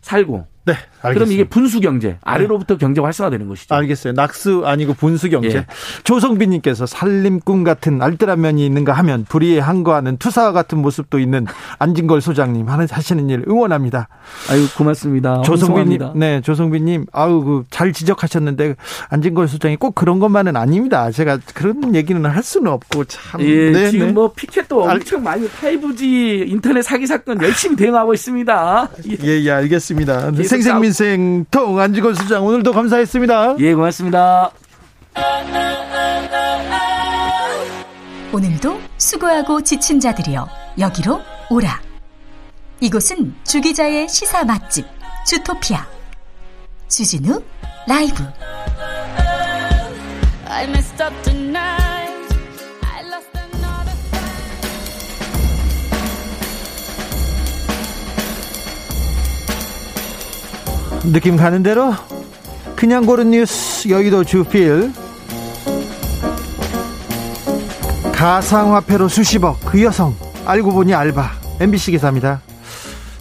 [0.00, 0.72] 살고 네,
[1.02, 1.12] 알겠습니다.
[1.14, 2.78] 그럼 이게 분수 경제 아래로부터 네.
[2.78, 3.74] 경제 활성화되는 것이죠.
[3.74, 4.12] 알겠어요.
[4.14, 5.58] 낙수 아니고 분수 경제.
[5.58, 5.66] 예.
[6.04, 11.46] 조성빈님께서 살림꾼 같은 알뜰한 면이 있는가 하면 불의에 항거하는 투사와 같은 모습도 있는
[11.78, 14.08] 안진걸 소장님 하시는 일 응원합니다.
[14.50, 15.42] 아유 고맙습니다.
[15.42, 18.76] 조성빈님, 네, 조성빈님, 아우 그잘 지적하셨는데
[19.08, 21.10] 안진걸 소장이 꼭 그런 것만은 아닙니다.
[21.10, 23.40] 제가 그런 얘기는 할 수는 없고 참.
[23.40, 24.12] 예, 네, 지금 네.
[24.12, 28.88] 뭐 피켓도 엄청 많이 5G 인터넷 사기 사건 열심히 대응하고 있습니다.
[29.24, 30.32] 예, 예, 알겠습니다.
[30.42, 33.56] 생생민 생통 안지건 수장 오늘도 감사했습니다.
[33.58, 34.50] 예, 고맙습니다.
[38.32, 41.20] 오늘도 수고하고 지친 자들이여 여기로
[41.50, 41.80] 오라.
[42.80, 44.86] 이곳은 주기자의 시사 맛집
[45.26, 45.86] 주토피아
[46.88, 47.42] 주진우
[47.86, 48.24] 라이브.
[61.04, 61.94] 느낌 가는 대로
[62.74, 64.92] 그냥 고른 뉴스 여의도 주필.
[68.12, 70.14] 가상화폐로 수십억 그 여성.
[70.44, 71.30] 알고 보니 알바.
[71.60, 72.40] MBC 기사입니다.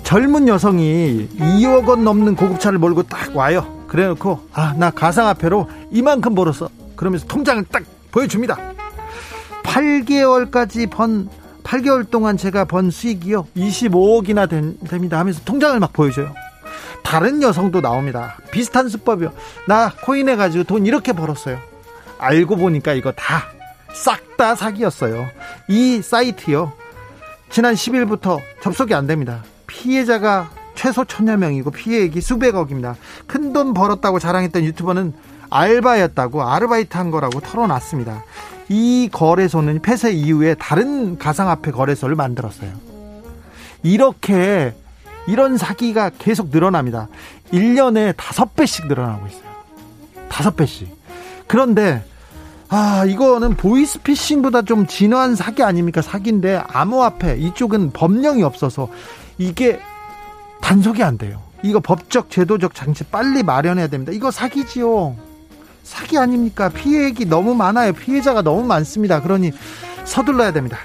[0.04, 3.66] 젊은 여성이 2억 원 넘는 고급차를 몰고 딱 와요.
[3.88, 6.70] 그래놓고 아 나 가상화폐로 이만큼 벌었어.
[6.96, 8.58] 그러면서 통장을 딱 보여줍니다.
[9.64, 11.30] 8개월까지 번
[11.64, 13.48] 8개월 동안 제가 번 수익이요.
[13.58, 16.34] 25억이나 된, 됩니다 하면서 통장을 막 보여줘요
[17.06, 18.36] 다른 여성도 나옵니다.
[18.52, 19.32] 비슷한 수법이요.
[19.68, 21.60] 나 코인 해가지고 돈 이렇게 벌었어요.
[22.18, 23.56] 알고 보니까 이거 다
[23.96, 25.26] 싹 다 사기였어요.
[25.70, 26.74] 이 사이트요.
[27.50, 29.44] 지난 10일부터 접속이 안 됩니다.
[29.66, 32.98] 피해자가 최소 천여 명이고 피해액이 수백억입니다.
[33.28, 35.14] 큰 돈 벌었다고 자랑했던 유튜버는
[35.50, 38.26] 알바였다고 아르바이트 한 거라고 털어놨습니다.
[38.68, 42.72] 이 거래소는 폐쇄 이후에 다른 가상화폐 거래소를 만들었어요.
[43.84, 44.76] 이렇게
[45.28, 47.08] 이런 사기가 계속 늘어납니다.
[47.52, 49.44] 1년에 5배씩 늘어나고 있어요.
[50.30, 50.88] 5배씩.
[51.48, 52.04] 그런데
[52.68, 56.02] 아, 이거는 보이스피싱보다 좀 진화한 사기 아닙니까?
[56.02, 58.90] 사기인데 암호화폐 이쪽은 법령이 없어서
[59.38, 59.80] 이게
[60.62, 61.42] 단속이 안 돼요.
[61.64, 64.12] 이거 법적 제도적 장치 빨리 마련해야 됩니다.
[64.12, 65.16] 이거 사기지요.
[65.84, 66.70] 사기 아닙니까?
[66.70, 67.94] 피해액이 너무 많아요.
[67.94, 69.22] 피해자가 너무 많습니다.
[69.22, 69.52] 그러니
[70.04, 70.78] 서둘러야 됩니다.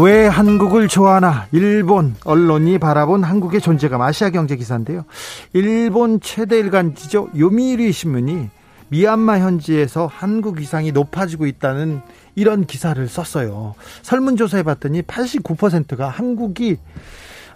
[0.00, 1.48] 왜 한국을 좋아하나?
[1.50, 5.04] 일본 언론이 바라본 한국의 존재감 아시아 경제 기사인데요.
[5.54, 7.30] 일본 최대 일간지죠.
[7.36, 8.48] 요미우리 신문이
[8.90, 12.00] 미얀마 현지에서 한국 위상이 높아지고 있다는
[12.36, 13.74] 이런 기사를 썼어요.
[14.02, 16.76] 설문조사해 봤더니 89%가 한국이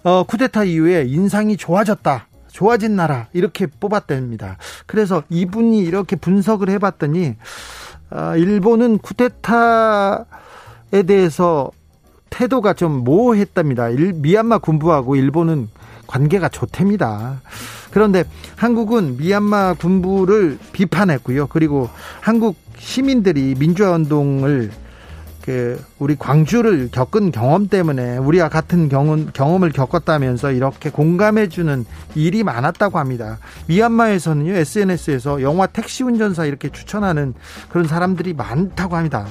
[0.03, 2.27] 어, 쿠데타 이후에 인상이 좋아졌다.
[2.51, 4.57] 좋아진 나라 이렇게 뽑았답니다.
[4.87, 7.37] 그래서 이분이 이렇게 분석을 해봤더니
[8.11, 10.25] 어, 일본은 쿠데타에
[11.07, 11.71] 대해서
[12.33, 13.91] 태도가 좀 모호했답니다.
[13.91, 15.69] 일, 미얀마 군부하고 일본은
[16.07, 17.43] 관계가 좋답니다.
[17.91, 18.25] 그런데
[18.57, 21.47] 한국은 미얀마 군부를 비판했고요.
[21.49, 24.71] 그리고 한국 시민들이 민주화 운동을
[25.45, 31.85] 그 우리 광주를 겪은 경험 때문에 우리와 같은 경험, 경험을 겪었다면서 이렇게 공감해주는
[32.15, 33.39] 일이 많았다고 합니다.
[33.67, 37.35] 미얀마에서는요 SNS에서 영화 택시 운전사 이렇게 추천하는
[37.69, 39.27] 그런 사람들이 많다고 합니다.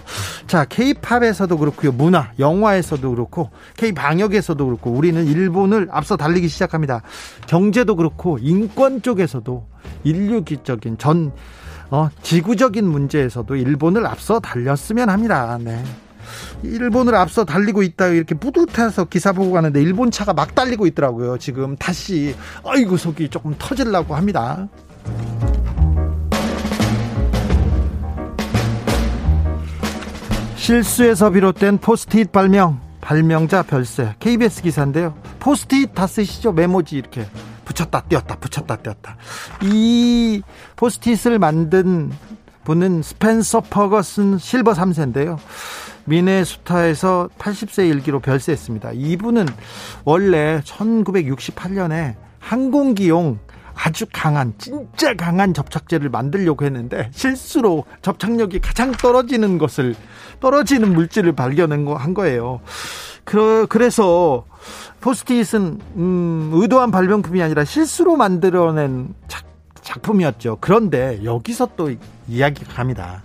[0.47, 7.03] 자 K-팝에서도 그렇고요 문화, 영화에서도 그렇고 K 방역에서도 그렇고 우리는 일본을 앞서 달리기 시작합니다.
[7.47, 9.65] 경제도 그렇고 인권 쪽에서도
[10.03, 11.31] 인류기적인 전
[11.91, 15.59] 어, 지구적인 문제에서도 일본을 앞서 달렸으면 합니다.
[15.61, 15.83] 네.
[16.63, 21.37] 일본을 앞서 달리고 있다 이렇게 뿌듯해서 기사 보고 가는데 일본 차가 막 달리고 있더라고요.
[21.37, 22.33] 지금 다시
[22.65, 24.69] 아이고 속이 조금 터질라고 합니다.
[30.55, 35.13] 실수에서 비롯된 포스트잇 발명 발명자 별세 KBS 기사인데요.
[35.39, 36.53] 포스트잇 다 쓰시죠?
[36.53, 37.25] 메모지 이렇게
[37.71, 39.17] 붙였다 띄었다 붙였다 띄었다.
[39.63, 40.41] 이
[40.75, 42.11] 포스트잇을 만든
[42.63, 45.37] 분은 스펜서 퍼거슨 실버 3세인데요.
[46.05, 48.91] 미네소타에서 80세 일기로 별세했습니다.
[48.93, 49.47] 이분은
[50.03, 53.39] 원래 1968년에 항공기용
[53.73, 59.95] 아주 강한 진짜 강한 접착제를 만들려고 했는데 실수로 접착력이 가장 떨어지는 것을
[60.39, 62.61] 떨어지는 물질을 발견한 거 한 거예요.
[63.23, 64.45] 그, 그래서
[65.01, 69.45] 포스트잇은 음, 의도한 발명품이 아니라 실수로 만들어낸 작,
[69.81, 70.57] 작품이었죠.
[70.61, 71.91] 그런데 여기서 또
[72.27, 73.23] 이야기가 갑니다.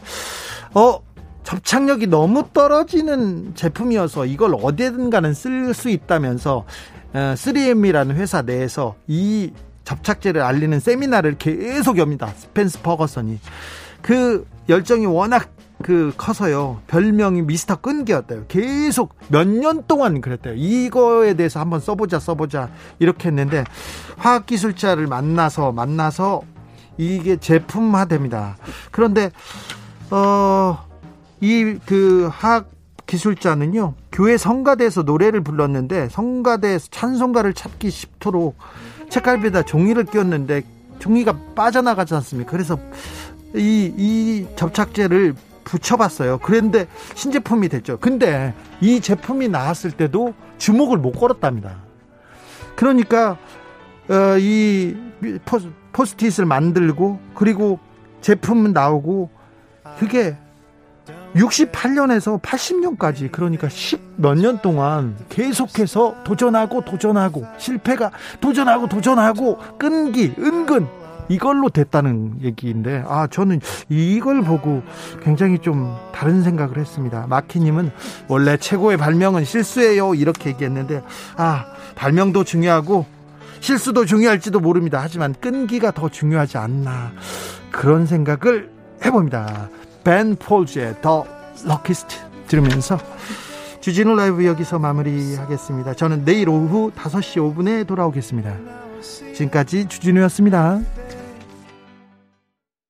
[0.75, 1.01] 어,
[1.45, 6.65] 접착력이 너무 떨어지는 제품이어서 이걸 어디든가는 쓸 수 있다면서
[7.13, 9.53] 3M이라는 어, 회사 내에서 이
[9.85, 12.29] 접착제를 알리는 세미나를 계속 엽니다.
[12.37, 13.39] 스펜스 퍼거선이.
[14.03, 15.49] 그 열정이 워낙
[15.83, 16.81] 그 커서요.
[16.87, 18.47] 별명이 미스터 끈기였대요.
[18.49, 20.55] 계속 몇 년 동안 그랬대요.
[20.57, 23.65] 이거에 대해서 한번 써보자 써보자 이렇게 했는데
[24.17, 26.43] 화학 기술자를 만나서 만나서
[26.97, 28.57] 이게 제품화됩니다.
[28.91, 29.31] 그런데
[30.11, 32.71] 어이 그 화학
[33.07, 38.57] 기술자는요 교회 성가대에서 노래를 불렀는데 성가대에서 찬송가를 찾기 쉽도록
[39.11, 40.63] 책갈비에다 종이를 끼웠는데
[40.99, 42.51] 종이가 빠져나가지 않습니까?
[42.51, 42.79] 그래서
[43.55, 45.35] 이, 이 접착제를
[45.67, 46.39] 붙여봤어요.
[46.39, 47.99] 그런데 신제품이 됐죠.
[47.99, 51.77] 근데 이 제품이 나왔을 때도 주목을 못 걸었답니다.
[52.77, 53.37] 그러니까
[54.09, 54.97] 어, 이
[55.93, 57.79] 포스트잇을 만들고 그리고
[58.21, 59.29] 제품 나오고
[59.99, 60.37] 그게
[61.35, 68.11] 68년에서 80년까지 그러니까 10 몇 년 동안 계속해서 도전하고 도전하고 실패가
[68.41, 70.87] 도전하고 도전하고 끈기 은근
[71.29, 74.83] 이걸로 됐다는 얘기인데 아 저는 이걸 보고
[75.23, 77.27] 굉장히 좀 다른 생각을 했습니다.
[77.29, 77.91] 마키님은
[78.29, 81.03] 원래 최고의 발명은 실수예요 이렇게 얘기했는데
[81.37, 83.07] 아 발명도 중요하고
[83.61, 85.01] 실수도 중요할지도 모릅니다.
[85.03, 87.13] 하지만 끈기가 더 중요하지 않나
[87.71, 88.71] 그런 생각을
[89.05, 89.69] 해봅니다.
[90.05, 91.25] 벤 폴즈의 더
[91.65, 92.17] 럭키스트
[92.47, 92.99] 들으면서
[93.81, 95.95] 주진우 라이브 여기서 마무리하겠습니다.
[95.95, 98.55] 저는 내일 오후 5시 5분에 돌아오겠습니다.
[99.35, 100.81] 지금까지 주진우였습니다.